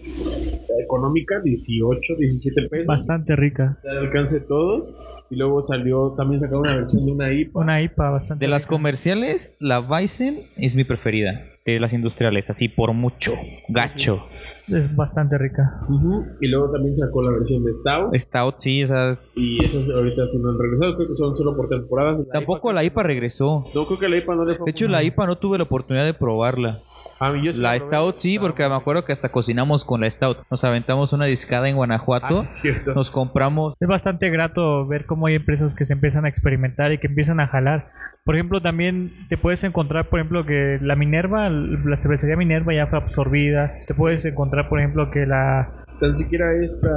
[0.84, 2.88] económica, 18, 17 pesos.
[2.88, 3.78] Bastante rica.
[3.90, 4.96] Al alcance de todos.
[5.32, 7.60] Y luego salió, también sacaron una versión de una IPA.
[7.60, 11.44] Una IPA bastante De las comerciales, la Bison es mi preferida.
[11.66, 13.34] De las industriales, así por mucho.
[13.68, 14.28] Gacho.
[14.68, 15.82] Es bastante rica.
[15.88, 18.16] Ujú, Y luego también sacó la versión de Stout.
[18.16, 19.24] Stout, sí, esas.
[19.36, 22.20] Y esas ahorita sí no han regresado, creo que son solo por temporadas.
[22.28, 23.66] La Tampoco IPA la IPA regresó.
[23.76, 25.04] No, creo que la IPA no le fue De hecho, la.
[25.04, 26.82] IPA no tuve la oportunidad de probarla.
[27.20, 27.80] Yo sí La probé.
[27.80, 30.40] Stout sí, porque me acuerdo que hasta cocinamos con la Stout.
[30.50, 32.42] Nos aventamos una discada en Guanajuato.
[32.42, 32.94] Ah, sí, cierto.
[32.94, 33.76] Nos compramos.
[33.80, 37.40] Es bastante grato ver cómo hay empresas que se empiezan a experimentar y que empiezan
[37.40, 37.90] a jalar.
[38.24, 42.88] Por ejemplo, también te puedes encontrar, por ejemplo, que la Minerva, la cervecería Minerva ya
[42.88, 43.74] fue absorbida.
[43.88, 46.90] Te puedes encontrar, por ejemplo, que la Tan siquiera esta.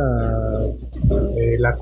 [1.37, 1.75] eh, la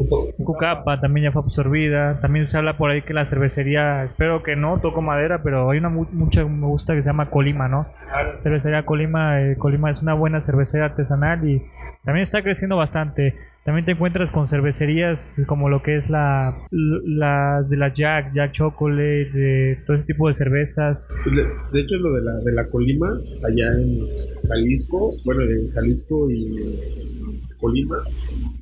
[0.45, 2.19] Cucapa también ya fue absorbida.
[2.21, 5.79] También se habla por ahí que la cervecería, espero que no, toco madera, pero hay
[5.79, 7.87] una mu- mucha me gusta que se llama Colima, ¿no?
[8.43, 11.63] Cervecería Colima, eh, Colima es una buena cervecería artesanal y
[12.05, 13.35] también está creciendo bastante.
[13.65, 18.53] También te encuentras con cervecerías como lo que es la, la de la Jack, Jack
[18.53, 21.07] Chocolate, de todo ese tipo de cervezas.
[21.25, 23.11] Pues, De, de hecho, lo de la, de la Colima,
[23.45, 23.99] allá en
[24.49, 26.47] Jalisco, bueno, en Jalisco y
[27.61, 27.97] Colima,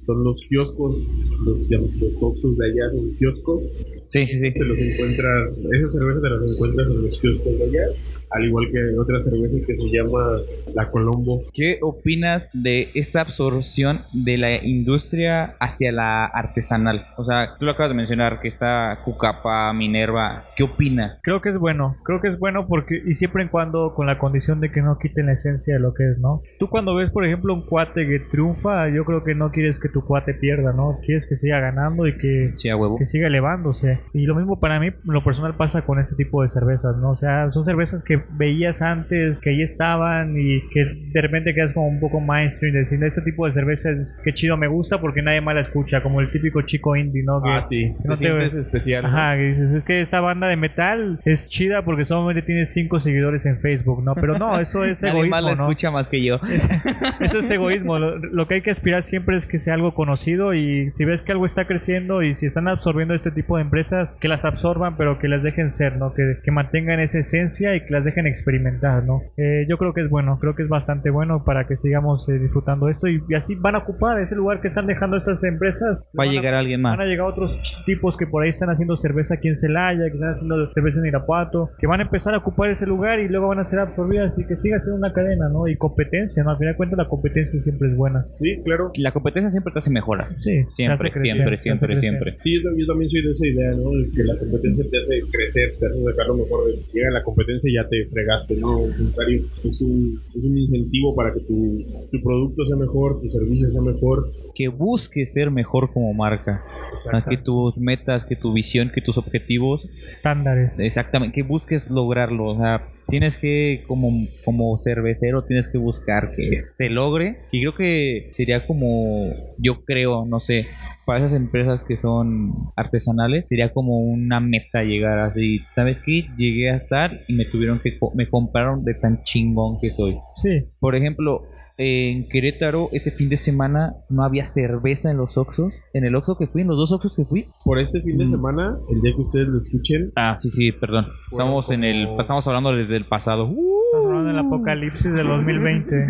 [0.06, 0.96] son los kioscos,
[1.44, 3.64] los, los de allá son kioscos.
[4.08, 4.52] Sí, sí, sí.
[4.52, 7.86] Te los encuentras, esas cervezas te las encuentras en los kioscos de allá,
[8.30, 10.38] al igual que otra cerveza que se llama
[10.74, 11.42] la Colombo.
[11.54, 17.06] ¿Qué opinas de esta absorción de la industria hacia la artesanal?
[17.16, 20.44] O sea, tú lo acabas de mencionar, que está Cucapa, Minerva.
[20.56, 21.20] ¿Qué opinas?
[21.22, 24.18] Creo que es bueno, creo que es bueno porque y siempre en cuando con la
[24.18, 26.42] condición de que no quiten la esencia de lo que es, ¿no?
[26.58, 29.88] Tú cuando ves, por ejemplo, un cuate que triunfa, yo creo que no quieres que
[29.90, 30.98] tu cuate pierda, ¿no?
[31.04, 32.98] Quieres que siga ganando y que Sí, a huevo.
[32.98, 33.97] que siga elevándose.
[34.12, 37.10] Y lo mismo para mí, lo personal pasa con este tipo de cervezas, ¿no?
[37.10, 41.72] O sea, son cervezas que veías antes, que ahí estaban y que de repente quedas
[41.72, 45.40] como un poco mainstream, diciendo este tipo de cervezas, qué chido me gusta porque nadie
[45.40, 47.42] más la escucha, como el típico chico indie, ¿no?
[47.42, 49.02] Que- Ah, sí, que no te te- sientes especial.
[49.02, 49.08] ¿no?
[49.08, 53.00] Ajá, que dices, es que esta banda de metal es chida porque solamente tiene cinco
[53.00, 54.14] seguidores en Facebook, ¿no?
[54.14, 55.62] Pero no, eso es Nadie egoísmo, más la ¿no?
[55.64, 56.38] escucha más que yo.
[57.20, 57.98] Eso es egoísmo.
[57.98, 61.22] Lo, lo que hay que aspirar siempre es que sea algo conocido y si ves
[61.22, 63.87] que algo está creciendo y si están absorbiendo este tipo de empresas,
[64.20, 66.12] que las absorban pero que las dejen ser, ¿no?
[66.14, 69.22] Que, que mantengan esa esencia y que las dejen experimentar, ¿no?
[69.36, 72.38] Eh, yo creo que es bueno, creo que es bastante bueno para que sigamos eh,
[72.38, 75.98] disfrutando esto y, y así van a ocupar ese lugar que están dejando estas empresas.
[76.18, 76.96] Va a llegar alguien más.
[76.96, 80.14] Van a llegar otros tipos que por ahí están haciendo cerveza aquí en Celaya, que
[80.14, 83.48] están haciendo cerveza en Irapuato, que van a empezar a ocupar ese lugar y luego
[83.48, 85.68] van a ser absorbidas y que siga siendo una cadena, ¿no?
[85.68, 86.50] Y competencia, ¿no?
[86.50, 88.26] Al final de cuentas la competencia siempre es buena.
[88.38, 88.92] Sí, claro.
[88.96, 90.28] La competencia siempre te hace mejorar.
[90.40, 92.36] Sí, Siempre, te hace crecer, siempre, siempre, siempre.
[92.42, 93.90] Sí, yo, yo también soy de esa idea, ¿no?
[94.14, 96.66] Que la competencia te hace crecer, te hace sacar lo mejor.
[96.66, 98.84] de- Llega la competencia y ya te fregaste, ¿no?
[98.86, 101.78] Al contrario, es un, es un incentivo para que tu,
[102.10, 104.32] tu producto sea mejor, tu servicio sea mejor.
[104.54, 106.64] Que busques ser mejor como marca.
[107.12, 109.88] Más que tus metas, que tu visión, que tus objetivos.
[110.16, 110.78] Estándares.
[110.80, 112.46] Exactamente, que busques lograrlo.
[112.46, 117.36] O sea, tienes que, como, como cervecero, tienes que buscar que se logre.
[117.52, 120.66] Y creo que sería como, yo creo, no sé,
[121.08, 125.60] para esas empresas que son artesanales, sería como una meta llegar así.
[125.74, 126.26] ¿Sabes qué?
[126.36, 130.18] Llegué a estar y me tuvieron que, co- me compraron de tan chingón que soy.
[130.36, 131.40] Sí, Por ejemplo,
[131.78, 135.72] en Querétaro este fin de semana no había cerveza en los Oxxos.
[135.94, 137.46] En el Oxxo que fui, en los dos Oxxos que fui.
[137.64, 138.30] Por este fin de Mm.
[138.30, 141.06] semana, el día que ustedes lo escuchen, Ah, sí, sí, perdón.
[141.30, 143.46] Estamos en el estamos hablando desde el pasado.
[143.90, 146.08] Estamos hablando del apocalipsis del 2020.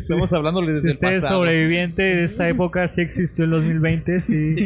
[0.00, 1.40] Estamos hablando desde Si el usted es pasado.
[1.40, 4.56] sobreviviente de esta época, sí existió el 2020, sí,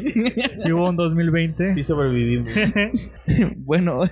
[0.62, 1.75] sí hubo un 2020.
[1.75, 2.51] sí sobrevivimos.
[3.57, 4.03] bueno,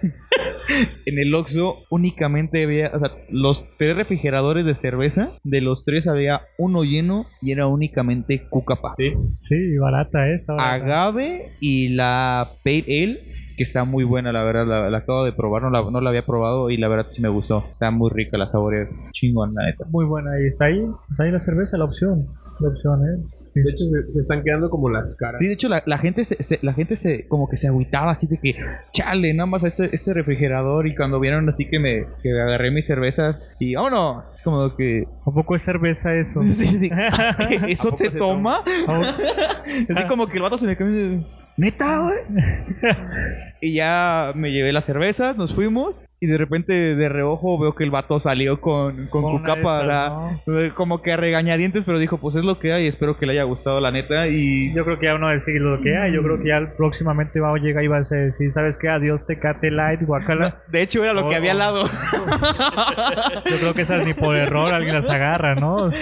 [1.04, 6.06] en el Oxxo únicamente había, o sea, los tres refrigeradores de cerveza, de los tres
[6.08, 8.94] había uno lleno y era únicamente Cucapa.
[8.96, 9.12] Sí.
[9.42, 10.54] Sí, barata esta.
[10.54, 10.74] barata.
[10.86, 13.20] Agave y la Pale Ale,
[13.60, 16.08] que está muy buena, la verdad, la, la acabo de probar, no la, no la
[16.08, 17.66] había probado y la verdad sí me gustó.
[17.70, 19.84] Está muy rica, la saboreé chingón, la neta.
[19.90, 22.24] Muy buena, y está ahí, está ahí la cerveza, la opción.
[22.60, 23.22] La opción, ¿eh?
[23.52, 23.60] Sí.
[23.60, 25.40] De hecho, se, se están quedando como las caras.
[25.40, 28.12] Sí, de hecho la, la gente se, se- la gente se como que se agüitaba
[28.12, 28.54] así de que
[28.94, 32.70] chale, nada más a este, este refrigerador y cuando vieron así que me que agarré
[32.70, 36.42] mis cervezas y vámonos, es como que ¿A poco es cerveza eso?
[36.52, 36.90] sí, sí,
[37.68, 39.16] eso se toma, Ah,
[39.96, 42.18] así como que el vato se me cambió y, neta, güey.
[43.60, 47.82] y ya me llevé las cervezas, nos fuimos y de repente de reojo veo que
[47.82, 49.54] el vato salió con, con, Con una
[50.74, 53.44] como que a regañadientes, pero dijo, pues es lo que hay, espero que le haya
[53.44, 56.12] gustado la neta y Yo creo que ya uno va a decir lo que hay.
[56.12, 58.90] Yo creo que ya próximamente va a llegar y va a decir, ¿sabes qué?
[58.90, 60.62] Adiós, Tecate Light, guacala.
[60.68, 61.84] De hecho, era lo que había al lado.
[63.50, 65.90] Yo creo que esas ni por error alguien las agarra, ¿no?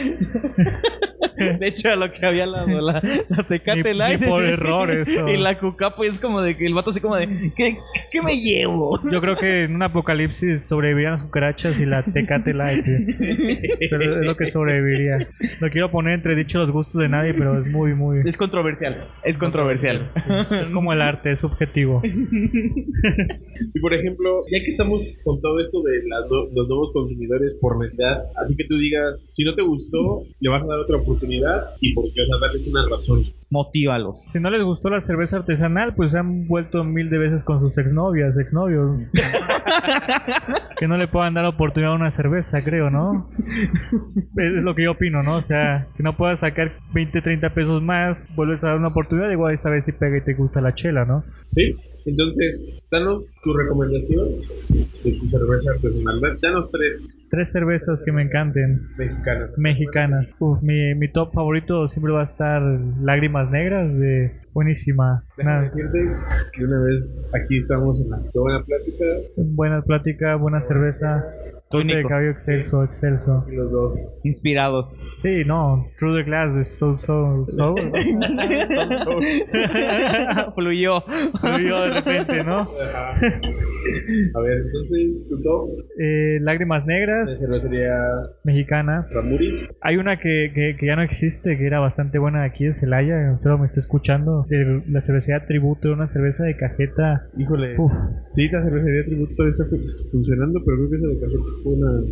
[1.39, 2.81] De hecho, era lo que había al lado.
[2.81, 4.21] La, la Tecate Ni- Light.
[4.21, 5.29] ni por error eso.
[5.29, 7.79] Y la Cucapa, y es como de que el vato así como de, ¿qué,
[8.11, 8.99] qué me llevo?
[9.11, 12.85] Yo creo que en un apocalipsis sobrevivirían las cucarachas y la Tecate Light.
[13.81, 15.29] es lo que sobreviviría.
[15.61, 18.21] No quiero poner entre dicho los gustos de nadie, pero es muy, muy...
[18.27, 19.09] Es controversial.
[19.23, 20.11] Es controversial.
[20.51, 22.03] Es como el arte, es subjetivo.
[23.75, 27.55] Y por ejemplo, ya que estamos con todo esto de las no- los nuevos consumidores
[27.61, 30.97] por necesidad, así que tú digas, si no te gustó, le vas a dar otra
[30.99, 33.25] oportunidad y por qué, o sea, darles una razón.
[33.51, 34.25] Motívalos.
[34.33, 37.61] Si no les gustó la cerveza artesanal, pues se han vuelto mil de veces con
[37.61, 39.11] sus exnovias, exnovios.
[40.79, 43.29] que no le puedan dar oportunidad a una cerveza, creo, ¿no?
[44.37, 45.37] Es lo que yo opino, ¿no?
[45.37, 49.31] O sea, que no puedas sacar 20, 30 pesos más, vuelves a dar una oportunidad,
[49.31, 51.25] igual esta vez si pega y te gusta la chela, ¿no?
[51.55, 51.75] ¿Sí?
[52.05, 54.25] Entonces, danos tu recomendación
[54.69, 56.21] de tu cerveza artesanal.
[56.21, 58.81] Da- Danos tres Tres cervezas que me encanten.
[58.97, 59.51] mexicanas.
[59.59, 60.27] Mexicanas.
[60.39, 62.63] Uf, mi, mi top favorito siempre va a estar
[63.03, 65.25] Lágrimas Negras de buenísima.
[65.37, 65.99] Déjame Una decirte
[66.53, 69.05] que una vez aquí estamos en la buena plática
[69.37, 71.25] buena plática, buena cerveza.
[71.71, 73.45] Corte de cabello excelso, excelso.
[73.51, 73.95] y los dos.
[74.25, 74.97] Inspirados.
[75.23, 77.75] Sí, no, Through the Glass de So So So.
[80.55, 81.01] Fluyó.
[81.41, 82.61] Fluyó de repente, ¿no?
[82.61, 83.11] Ajá.
[83.15, 85.69] A ver, entonces, tu top
[86.01, 87.95] Eh, Lágrimas de Negras, cervecería
[88.45, 89.07] mexicana.
[89.13, 89.69] Ramuri.
[89.83, 93.33] Hay una que, que, que ya no existe, que era bastante buena aquí en Celaya,
[93.33, 94.47] espero me esté escuchando.
[94.49, 97.27] de la cervecería Tributo, una cerveza de cajeta.
[97.37, 97.75] Híjole.
[97.79, 97.93] Uf,
[98.35, 102.03] Sí, la cervecería tributo todavía está fu- funcionando, pero creo que esa de fue una.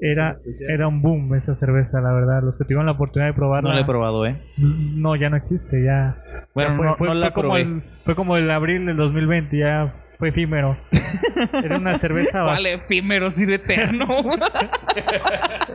[0.00, 0.38] era,
[0.68, 2.42] era un boom esa cerveza, la verdad.
[2.42, 3.70] Los que tuvieron la oportunidad de probarla.
[3.70, 4.36] No la he probado, ¿eh?
[4.58, 6.16] No, ya no existe, ya.
[6.54, 8.96] Bueno, ya fue, no- fue- no la fue como el, fue como el abril del
[8.96, 10.76] 2020, ya fue efímero.
[11.64, 14.06] Era una cerveza Vale, efímero, sí de eterno.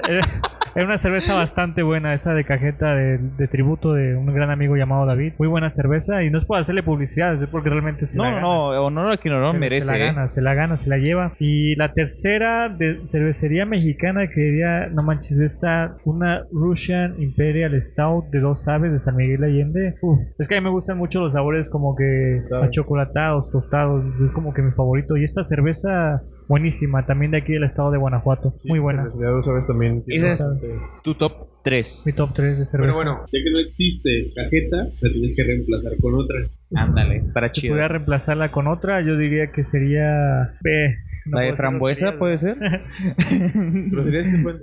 [0.07, 0.21] era,
[0.75, 4.75] era una cerveza bastante buena, esa de cajeta de, de tributo de un gran amigo
[4.75, 5.33] llamado David.
[5.39, 8.29] Muy buena cerveza y no es por hacerle publicidad, es porque realmente se la no,
[8.29, 8.41] no, gana.
[8.75, 9.85] no, honor a quien honor Se- merece.
[9.85, 10.05] Se la ¿eh?
[10.05, 11.33] gana, se la gana, se la lleva.
[11.39, 18.25] Y la tercera de cervecería mexicana que diría, no manches, esta, una Russian Imperial Stout
[18.31, 19.95] de dos aves de San Miguel Allende.
[20.01, 24.31] Uf, es que a mí me gustan mucho los sabores como que achocolatados, tostados, es
[24.31, 25.17] como que mi favorito.
[25.17, 29.03] Y esta cerveza, buenísima, también de aquí del estado de Guanajuato, muy buena.
[29.03, 30.03] Cervecería Dos Aves también.
[30.07, 31.31] Esa es- Tu top
[31.63, 32.03] 3.
[32.05, 32.81] Mi top 3 de cerveza.
[32.81, 36.39] Pero bueno, ya que no existe cajeta, la tienes que reemplazar con otra.
[36.75, 37.73] Ándale, para si chido.
[37.73, 40.43] pudiera reemplazarla con otra, yo diría que sería...
[40.65, 42.57] eh, no ¿La de frambuesa puede ser?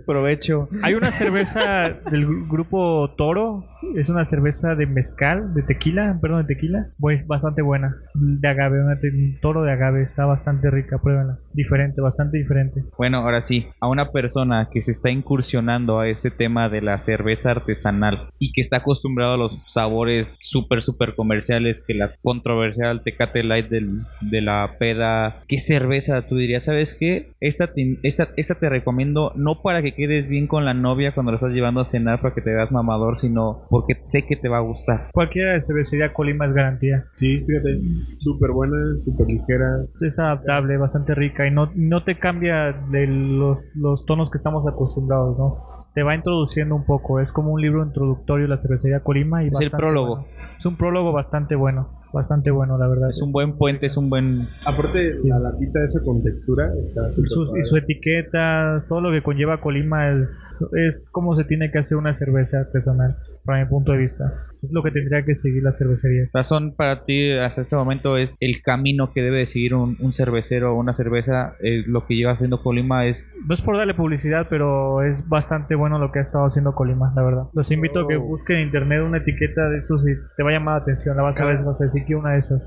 [0.06, 0.68] Provecho.
[0.82, 3.64] Hay una cerveza del gru- grupo Toro,
[3.94, 8.82] es una cerveza de mezcal, de tequila, perdón, de tequila, pues bastante buena, de agave,
[8.82, 12.82] una te- toro de agave, está bastante rica, pruébenla, diferente, bastante diferente.
[12.98, 16.98] Bueno, ahora sí, a una persona que se está incursionando a este tema de la
[17.00, 23.02] cerveza artesanal y que está acostumbrado a los sabores súper, súper comerciales, que la controversial
[23.04, 26.64] Tecate Light del- de la peda, ¿qué cerveza tú dirías?
[26.64, 27.32] ¿Sabes qué?
[27.40, 31.32] Esta te, esta, esta te recomiendo no para que quedes bien con la novia cuando
[31.32, 34.48] la estás llevando a cenar para que te veas mamador, sino porque sé que te
[34.48, 35.10] va a gustar.
[35.12, 37.80] Cualquiera de cervecería Colima es garantía, Sí, fíjate.
[38.20, 39.66] Súper buena, súper ligera.
[40.00, 44.66] es adaptable, bastante rica y no, no te cambia de los, los tonos que estamos
[44.66, 45.76] acostumbrados, ¿no?
[45.94, 47.20] te va introduciendo un poco.
[47.20, 49.42] Es como un libro introductorio de la cervecería Colima.
[49.42, 50.16] Y Es el prólogo.
[50.16, 50.26] bueno.
[50.58, 51.88] Es un prólogo bastante bueno.
[52.16, 53.10] Bastante bueno, la verdad.
[53.10, 54.48] Es un buen puente, es un buen...
[54.64, 59.60] Aparte, la latita esa con textura está Y sus, su etiqueta, todo lo que conlleva
[59.60, 60.30] Colima es,
[60.72, 64.24] es como se tiene que hacer una cerveza artesanal, para mi punto de vista.
[64.62, 66.24] Es lo que tendría que seguir la cervecería.
[66.34, 70.12] razón para ti hasta este momento es el camino que debe de seguir un, un
[70.12, 71.54] cervecero o una cerveza.
[71.62, 75.74] eh, lo que lleva haciendo Colima es No es por darle publicidad, pero es bastante
[75.76, 77.44] bueno lo que ha estado haciendo Colima, la verdad.
[77.54, 78.22] Los invito a que Oh.
[78.22, 81.16] busquen en internet una etiqueta de estos y te va a llamar la atención.
[81.16, 82.62] La vas a ver, vas a decir que una de esas.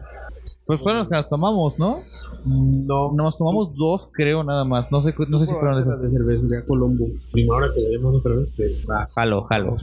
[0.66, 1.98] Pues fueron los que nos tomamos, ¿no?
[2.46, 4.92] No, Nos tomamos dos, creo, nada más.
[4.92, 7.08] No sé, cu- no sé si fueron de esas de cervecería Colombo.
[7.34, 9.08] Prima hora que vayamos otra vez, pues va.
[9.16, 9.76] Jalo, jalo.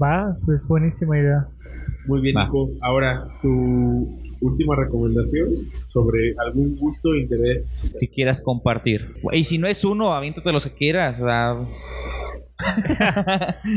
[0.00, 1.46] Va, pues buenísima idea.
[2.06, 2.44] Muy bien, Va.
[2.44, 2.70] Nico.
[2.80, 4.08] Ahora, tu
[4.40, 5.48] última recomendación
[5.92, 7.68] sobre algún gusto o interés.
[7.98, 9.14] Que quieras compartir.
[9.32, 11.18] Y si no es uno, aviéntate los que quieras.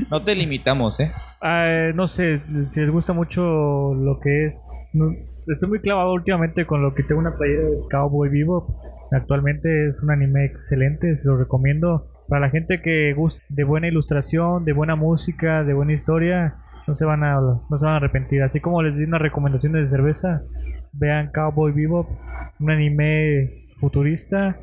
[0.09, 1.11] no te limitamos, ¿eh?
[1.41, 4.55] Ah, no sé, si les gusta mucho lo que es...
[4.93, 5.11] no-
[5.47, 8.79] estoy muy clavado últimamente con lo que tengo una playera de Cowboy Vivo.
[9.11, 12.07] Actualmente es un anime excelente, se lo recomiendo.
[12.27, 16.55] Para la gente que gusta de buena ilustración, de buena música, de buena historia,
[16.87, 18.43] no se van a, no se van a arrepentir.
[18.43, 20.43] Así como les di una recomendación de cerveza,
[20.93, 22.07] vean Cowboy Vivo,
[22.59, 24.55] un anime futurista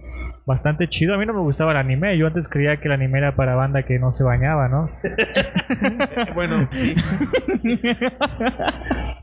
[0.47, 1.15] bastante chido.
[1.15, 3.55] A mí no me gustaba el anime, yo antes creía que el anime era para
[3.55, 4.89] banda que no se bañaba, ¿no?
[6.35, 6.67] bueno,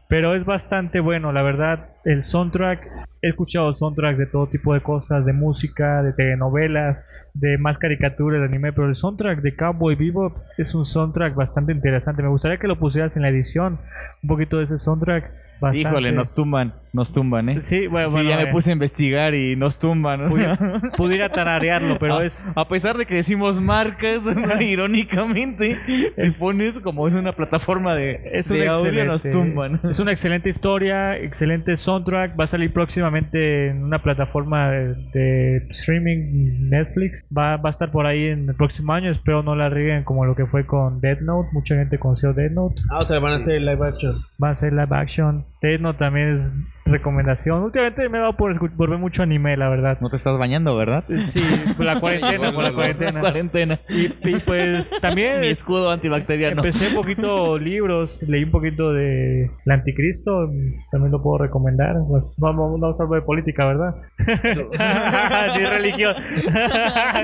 [0.08, 1.89] Pero es bastante bueno, la verdad.
[2.06, 2.88] El soundtrack,
[3.24, 8.39] he escuchado soundtracks de todo tipo de cosas, de música, de telenovelas, de más caricaturas
[8.39, 12.22] de anime, pero el soundtrack de Cowboy Bebop es un soundtrack bastante interesante.
[12.22, 13.80] Me gustaría que lo pusieras en la edición,
[14.22, 15.47] un poquito de ese soundtrack.
[15.60, 15.80] Bastante.
[15.80, 17.62] Híjole, nos tumban, nos tumban, ¿eh?
[17.64, 20.30] Sí, bueno, Sí, bueno, ya me eh, puse a investigar y nos tumban.
[20.30, 20.58] pudiera,
[20.97, 24.22] pudiera tararearlo, pero a, es a pesar de que decimos marcas,
[24.62, 25.78] irónicamente,
[26.16, 29.80] si pones como es una plataforma de, Es de audio, nos excelente- tumban.
[29.89, 32.39] Es una excelente historia, excelente soundtrack.
[32.39, 37.26] Va a salir próximamente en una plataforma de, de streaming Netflix.
[37.36, 39.12] Va, va a estar por ahí en el próximo año.
[39.12, 41.49] Espero no la rieguen como lo que fue con Dead Note.
[41.53, 42.82] Mucha gente conoció Dead Note.
[42.91, 44.16] ah, o sea, van a hacer live action.
[44.41, 45.45] Va a ser live action.
[45.80, 46.54] Note también es
[46.86, 47.64] recomendación.
[47.64, 49.98] Últimamente me he dado por, por ver mucho anime, la verdad.
[50.02, 51.04] No te estás bañando, ¿verdad?
[51.34, 51.43] Sí,
[51.76, 53.20] por la cuarentena, por la cuarentena.
[53.20, 53.80] cuarentena.
[53.89, 56.64] Y, y pues también Mi escudo antibacteriano.
[56.64, 60.50] Empecé un poquito libros, leí un poquito de El Anticristo,
[60.91, 61.95] también lo puedo recomendar.
[62.38, 63.95] Vamos, vamos a hablar de política, ¿verdad?
[65.56, 66.16] sí, religión.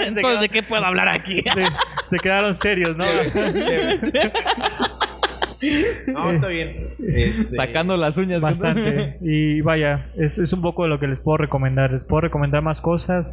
[0.05, 1.41] Entonces, ¿de qué puedo hablar aquí?
[1.41, 1.63] se,
[2.09, 3.05] se quedaron serios, ¿no?
[6.07, 6.89] No, está bien.
[6.99, 8.41] Este, Sacando las uñas.
[8.41, 9.17] Bastante.
[9.21, 11.91] Y vaya, es, es un poco de lo que les puedo recomendar.
[11.91, 13.27] Les puedo recomendar más cosas.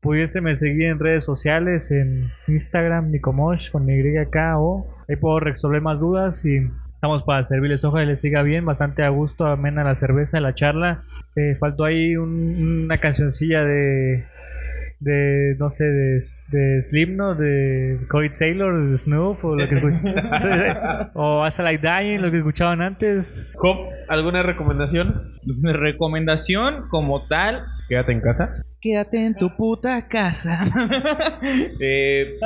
[0.00, 4.86] Pudiéseme seguir en redes sociales, en Instagram, Nicomosh, con YKO.
[5.08, 6.58] Ahí puedo resolver más dudas y
[6.94, 7.84] estamos para servirles.
[7.84, 11.02] Ojalá les siga bien, bastante a gusto, amena la cerveza, la charla.
[11.36, 14.24] Eh, faltó ahí un- una cancioncilla de,
[15.00, 19.76] de no sé, de, de Slipknot, de Corey Taylor, de Snoop, o lo que
[21.14, 23.26] o As I Like Dying, lo que escuchaban antes.
[23.54, 23.76] Job,
[24.08, 25.34] ¿alguna recomendación?
[25.62, 28.64] Recomendación como tal, Quédate en casa.
[28.80, 30.70] Quédate en tu puta casa.
[31.80, 32.38] Eh,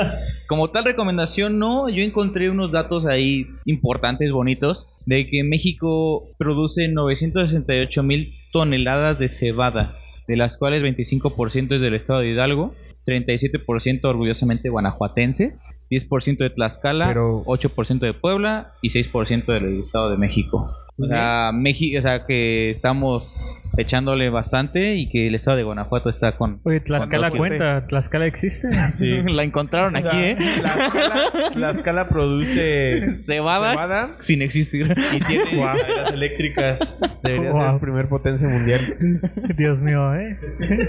[0.48, 1.88] como tal recomendación, no.
[1.88, 9.28] Yo encontré unos datos ahí importantes, bonitos, de que México produce 968 mil toneladas de
[9.28, 9.96] cebada,
[10.26, 12.74] de las cuales 25% es del estado de Hidalgo,
[13.08, 20.18] 37% orgullosamente guanajuatenses, 10% de Tlaxcala, Pero- 8% de Puebla y 6% del estado de
[20.18, 20.70] México.
[21.00, 23.32] O sea, México, o sea, que estamos
[23.76, 26.60] echándole bastante y que el estado de Guanajuato está con...
[26.64, 28.68] Oye, Tlaxcala cuenta, Tlaxcala existe.
[28.96, 29.06] Sí.
[29.32, 30.36] La encontraron O sea, aquí, ¿eh?
[30.60, 31.22] La escala,
[31.54, 34.92] la escala produce Cebada, cebada sin existir.
[35.14, 36.80] y tiene las eléctricas.
[37.22, 37.74] Debería ser Wow.
[37.74, 38.80] el primer potencia mundial.
[39.56, 40.36] Dios mío, ¿eh?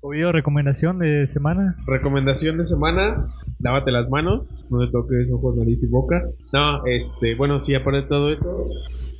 [0.00, 1.76] Oído recomendación de semana.
[1.86, 3.26] Recomendación de semana,
[3.58, 6.22] lávate las manos, no te toques ojos, nariz y boca.
[6.52, 8.66] No, este, bueno, sí, aparte de todo eso,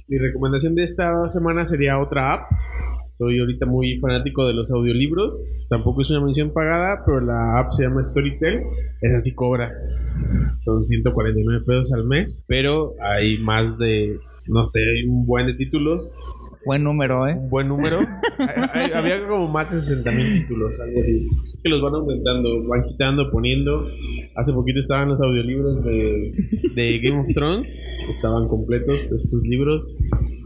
[0.08, 2.50] mi recomendación de esta semana sería otra app.
[3.16, 5.32] Soy ahorita muy fanático de los audiolibros.
[5.68, 8.62] Tampoco es una mención pagada, pero la app se llama Storytel.
[9.00, 9.72] Esa sí cobra.
[10.64, 16.12] Son 149 pesos al mes, pero hay más de, no sé, un buen de títulos
[16.66, 17.34] Buen número, ¿eh?
[17.38, 17.98] un buen número.
[18.38, 21.28] Hay- hay- había como más de 60 mil títulos, algo así.
[21.54, 23.86] Es que los van aumentando, van quitando, poniendo.
[24.36, 26.32] Hace poquito estaban los audiolibros de,
[26.74, 27.68] de Game of Thrones,
[28.10, 29.94] estaban completos estos libros.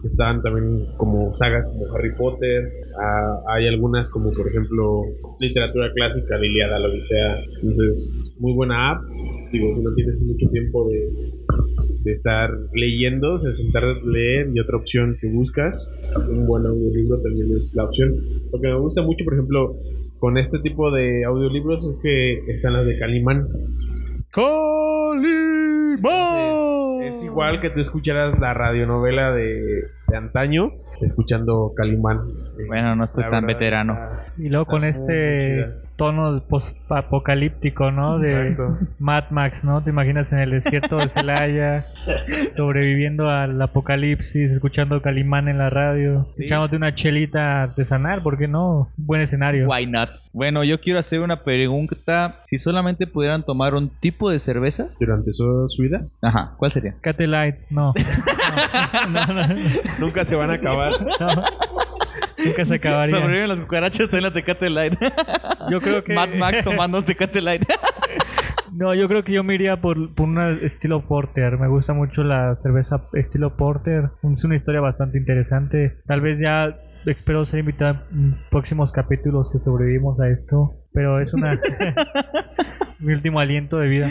[0.04, 2.68] Estaban también como sagas como Harry Potter.
[3.02, 5.02] ah, hay algunas como por ejemplo
[5.40, 7.36] literatura clásica, la Iliada, la Odisea.
[7.62, 9.02] Entonces, muy buena app.
[9.52, 11.08] digo, si no tienes mucho tiempo de,
[12.08, 15.76] de estar leyendo, de sentar a leer y otra opción que buscas,
[16.30, 18.12] un buen audiolibro también es la opción.
[18.52, 19.74] Lo que me gusta mucho, por ejemplo,
[20.18, 23.44] con este tipo de audiolibros es que están las de Calimán.
[25.98, 27.02] ¡Calimán!
[27.02, 32.18] Es igual que tú escucharas la radionovela de, de antaño, escuchando Calimán.
[32.58, 33.92] Eh, Bueno, no estoy la tan verdad veterano.
[33.94, 35.66] está- Y luego con este.
[35.98, 38.18] Tono post-apocalíptico, ¿no?
[38.18, 38.78] De Exacto.
[39.00, 39.82] Mad Max, ¿no?
[39.82, 41.86] Te imaginas en el desierto de Celaya,
[42.56, 46.44] sobreviviendo al apocalipsis, escuchando Calimán en la radio, Sí.
[46.44, 48.88] echándote una chelita artesanal, ¿por qué no?
[48.96, 49.68] Buen escenario.
[49.68, 50.10] Why not?
[50.32, 52.42] Bueno, yo quiero hacer una pregunta.
[52.48, 56.94] Si solamente pudieran tomar un tipo de cerveza, Durante su, su vida, ajá, ¿cuál sería?
[57.00, 57.92] Cate Light, no.
[59.10, 59.54] No, no, no,
[59.98, 60.92] nunca se van a acabar.
[62.44, 63.16] Nunca se acabaría.
[63.16, 64.94] Sobreviven las cucarachas en la Tecate Light.
[65.70, 66.14] Yo creo que...
[66.14, 67.62] Mad Max tomando Tecate Light.
[68.72, 71.58] No, yo creo que yo me iría por, por una estilo porter.
[71.58, 74.10] Me gusta mucho la cerveza estilo porter.
[74.36, 75.96] Es una historia bastante interesante.
[76.06, 80.74] Tal vez ya espero ser invitado en próximos capítulos si sobrevivimos a esto.
[80.92, 81.58] Pero es una...
[82.98, 84.10] mi último aliento de vida.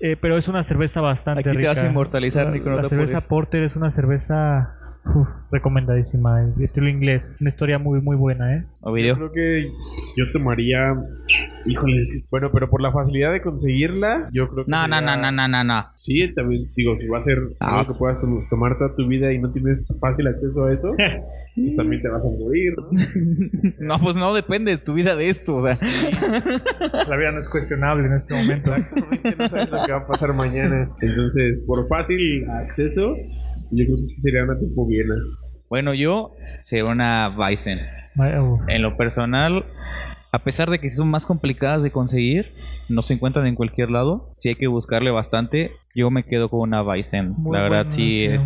[0.00, 1.68] Eh, pero es una cerveza bastante Aquí te rica.
[1.70, 6.42] vas a inmortalizar, La, Nico, no la te cerveza porter es una cerveza uf, recomendadísima.
[6.44, 7.36] eh, Estilo inglés.
[7.40, 8.64] Una historia muy, muy buena, ¿eh?
[8.82, 9.66] O Yo creo que
[10.16, 10.94] yo tomaría.
[11.66, 14.70] Híjole, bueno, pero por la facilidad de conseguirla, yo creo que.
[14.70, 15.84] No, no, sería- no, no, no, no, no.
[15.96, 19.06] Sí, también digo, si va a ser Ah, algo que puedas tom- tomar toda tu
[19.06, 20.94] vida y no tienes fácil acceso a eso,
[21.56, 22.88] pues también te vas a morir, ¿no?
[23.80, 25.76] No, pues no depende de tu vida de esto, o sea.
[25.80, 28.74] La vida no es cuestionable en este momento.
[28.74, 30.88] Exactamente, no sabes lo que va a pasar mañana.
[31.00, 33.14] Entonces, por fácil acceso,
[33.70, 35.14] yo creo que sí sería una tipo Viena.
[35.68, 36.32] Bueno, yo
[36.64, 37.78] sería una Bison.
[38.16, 38.60] Uf.
[38.68, 39.64] En lo personal,
[40.32, 42.52] a pesar de que son más complicadas de conseguir,
[42.88, 44.34] no se encuentran en cualquier lado.
[44.38, 47.34] Si hay que buscarle bastante, yo me quedo con una Bison.
[47.38, 48.24] Muy La verdad, sí.
[48.24, 48.40] es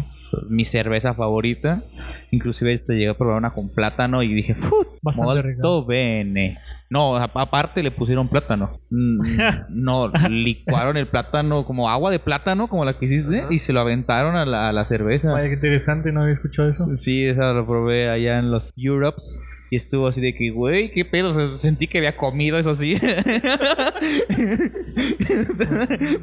[0.48, 1.82] mi cerveza favorita.
[2.30, 5.62] Inclusive este llegué a probar una con plátano y dije, "Fut, Bastante rica.
[5.62, 6.58] molto bene.
[6.90, 8.78] No, aparte le pusieron plátano.
[8.90, 9.20] Mm,
[9.70, 13.80] no, licuaron el plátano como agua de plátano, como la que hiciste, y se lo
[13.80, 15.32] aventaron a la, a la cerveza.
[15.32, 16.86] Vaya, qué interesante, no había escuchado eso.
[16.96, 19.40] Sí, esa lo probé allá en los Europes.
[19.70, 21.30] Y estuvo así de que, güey, qué pedo.
[21.30, 22.94] O sea, sentí que había comido eso sí.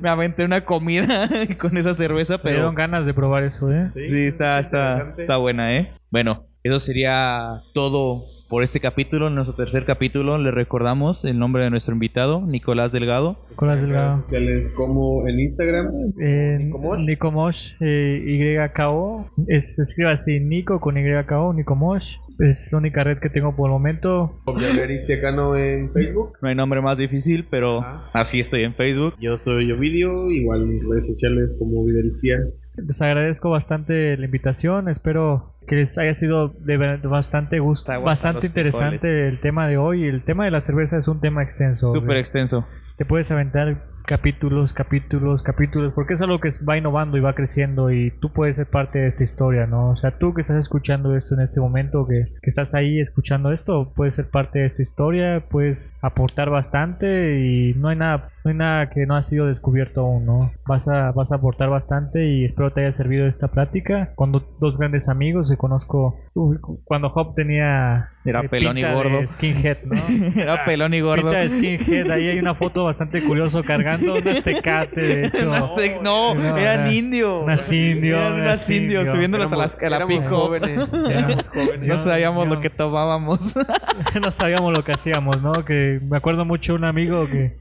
[0.02, 1.30] Me aventé una comida
[1.60, 2.56] con esa cerveza, Me pero.
[2.58, 3.92] dieron ganas de probar eso, ¿eh?
[3.94, 5.22] Sí, está, está, interesante.
[5.24, 5.92] está buena, ¿eh?
[6.12, 9.30] Bueno, eso sería todo por este capítulo.
[9.30, 13.38] En nuestro tercer capítulo le recordamos el nombre de nuestro invitado, Nicolás Delgado.
[13.50, 14.24] Nicolás Delgado.
[14.24, 15.88] Sociales como en Instagram.
[16.22, 17.00] Eh, Nicomosh.
[17.06, 19.26] Nicomosh, eh, YKO.
[19.48, 22.18] Es, se escribe así, Nico con YKO, Nicomosh.
[22.40, 24.36] Es la única red que tengo por el momento.
[24.46, 26.34] Gabriel Aristiacano en Facebook.
[26.42, 28.10] No hay nombre más difícil, pero Ah.
[28.14, 29.14] así estoy en Facebook.
[29.22, 32.36] Yo soy Ovidio, igual en redes sociales como Ovidio Aristía.
[32.76, 34.88] Les agradezco bastante la invitación.
[34.88, 40.06] Espero que les haya sido de bastante gusto, bastante los interesante el tema de hoy.
[40.06, 41.92] El tema de la cerveza es un tema extenso.
[41.92, 42.66] Súper extenso.
[42.98, 47.92] te puedes aventar capítulos, capítulos, capítulos, porque es algo que va innovando y va creciendo
[47.92, 49.92] y tú puedes ser parte de esta historia, ¿no?
[49.92, 53.52] O sea, tú que estás escuchando esto en este momento, que, que estás ahí escuchando
[53.52, 58.52] esto, puedes ser parte de esta historia, puedes aportar bastante y no hay nada, no
[58.52, 60.52] hay nada que no ha sido descubierto aún, ¿no?
[60.68, 64.12] Vas a, vas a aportar bastante y espero te haya servido esta plática.
[64.16, 69.28] Cuando dos grandes amigos, que conozco, uy, cuando Hop tenía Era eh, pelón y gordo.
[69.34, 70.02] skinhead, ¿no?
[70.42, 71.32] Era pelón y gordo.
[71.32, 73.64] Pinta de skinhead, ahí hay una foto bastante curioso
[73.98, 75.46] cargando unas tecate, de hecho.
[75.46, 77.44] No, sé, no, No, eran era- indios.
[77.44, 79.14] unas indio, Eran unas indios indio.
[79.14, 80.24] subiéndolas a la, a la pico.
[80.30, 80.94] jóvenes.
[80.94, 81.88] Éramos jóvenes.
[81.88, 83.40] No sabíamos Yo- lo que tomábamos.
[84.22, 85.66] no sabíamos lo que hacíamos, ¿no?
[85.66, 87.54] Que me acuerdo mucho un amigo que,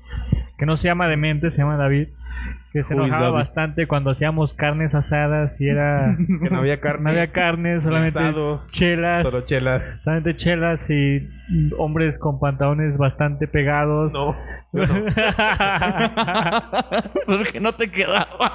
[0.58, 2.08] que no se llama Demente, se llama David,
[2.72, 6.16] que se enojaba bastante cuando hacíamos carnes asadas y era...
[6.42, 7.02] Que no había carne.
[7.04, 8.62] No había carne, solamente Asado.
[8.70, 9.82] chelas, Solo chelas.
[10.04, 11.28] solamente chelas y
[11.78, 14.12] hombres con pantalones bastante pegados.
[14.12, 14.36] No.
[14.72, 14.86] no.
[17.26, 18.52] Porque no te quedaban.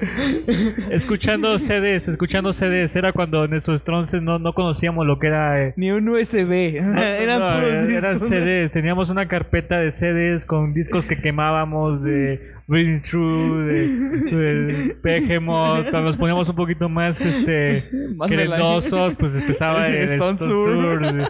[0.90, 5.62] escuchando CDs, escuchando CDs, era cuando en nuestros entonces no, no conocíamos lo que era...
[5.62, 6.76] eh, Ni un USB.
[6.76, 8.28] Eran no, puros eran discos.
[8.30, 15.90] CDs, teníamos una carpeta de CDs con discos que quemábamos de Reading True, de, Behemoth,
[15.90, 17.84] cuando nos poníamos un poquito más este
[18.16, 19.16] Más querendosos, melanchosos.
[19.18, 21.28] pues empezaba el Stone de-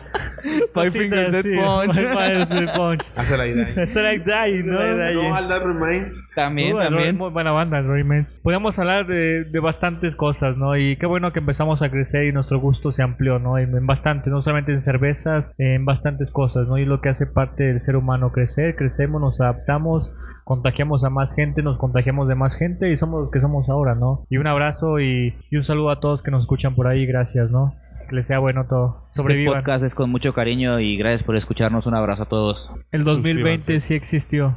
[0.72, 1.94] Five Finger Death Punch.
[1.94, 3.02] Five Finger Death Punch.
[3.16, 3.68] Hace la idea.
[3.82, 4.78] It's like dying, ¿no?
[4.78, 6.14] No, All That Remains.
[6.34, 7.16] También, Uh, también.
[7.16, 8.28] Muy buena banda, Rayman.
[8.42, 10.76] Podemos hablar de, de bastantes cosas, ¿no?
[10.76, 13.58] Y qué bueno que empezamos a crecer y nuestro gusto se amplió, ¿no?
[13.58, 16.78] En, en bastante, no solamente en cervezas, en bastantes cosas, ¿no?
[16.78, 20.12] Y lo que hace parte del ser humano, crecer, crecemos, nos adaptamos,
[20.46, 23.96] contagiamos a más gente, nos contagiamos de más gente y somos los que somos ahora,
[23.96, 24.24] ¿no?
[24.30, 27.50] Y un abrazo y, y un saludo a todos que nos escuchan por ahí, gracias,
[27.50, 27.74] ¿no?
[28.08, 29.02] Que les sea bueno todo.
[29.08, 29.56] Este Sobrevivan.
[29.56, 31.86] podcast es con mucho cariño y gracias por escucharnos.
[31.86, 32.72] Un abrazo a todos.
[32.92, 33.88] El 2020 Suscríbanse.
[33.88, 34.56] sí existió.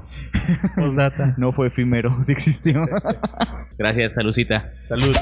[1.37, 2.85] No fue efímero, sí existió.
[3.79, 4.69] Gracias, Salucita.
[4.87, 5.15] Salud.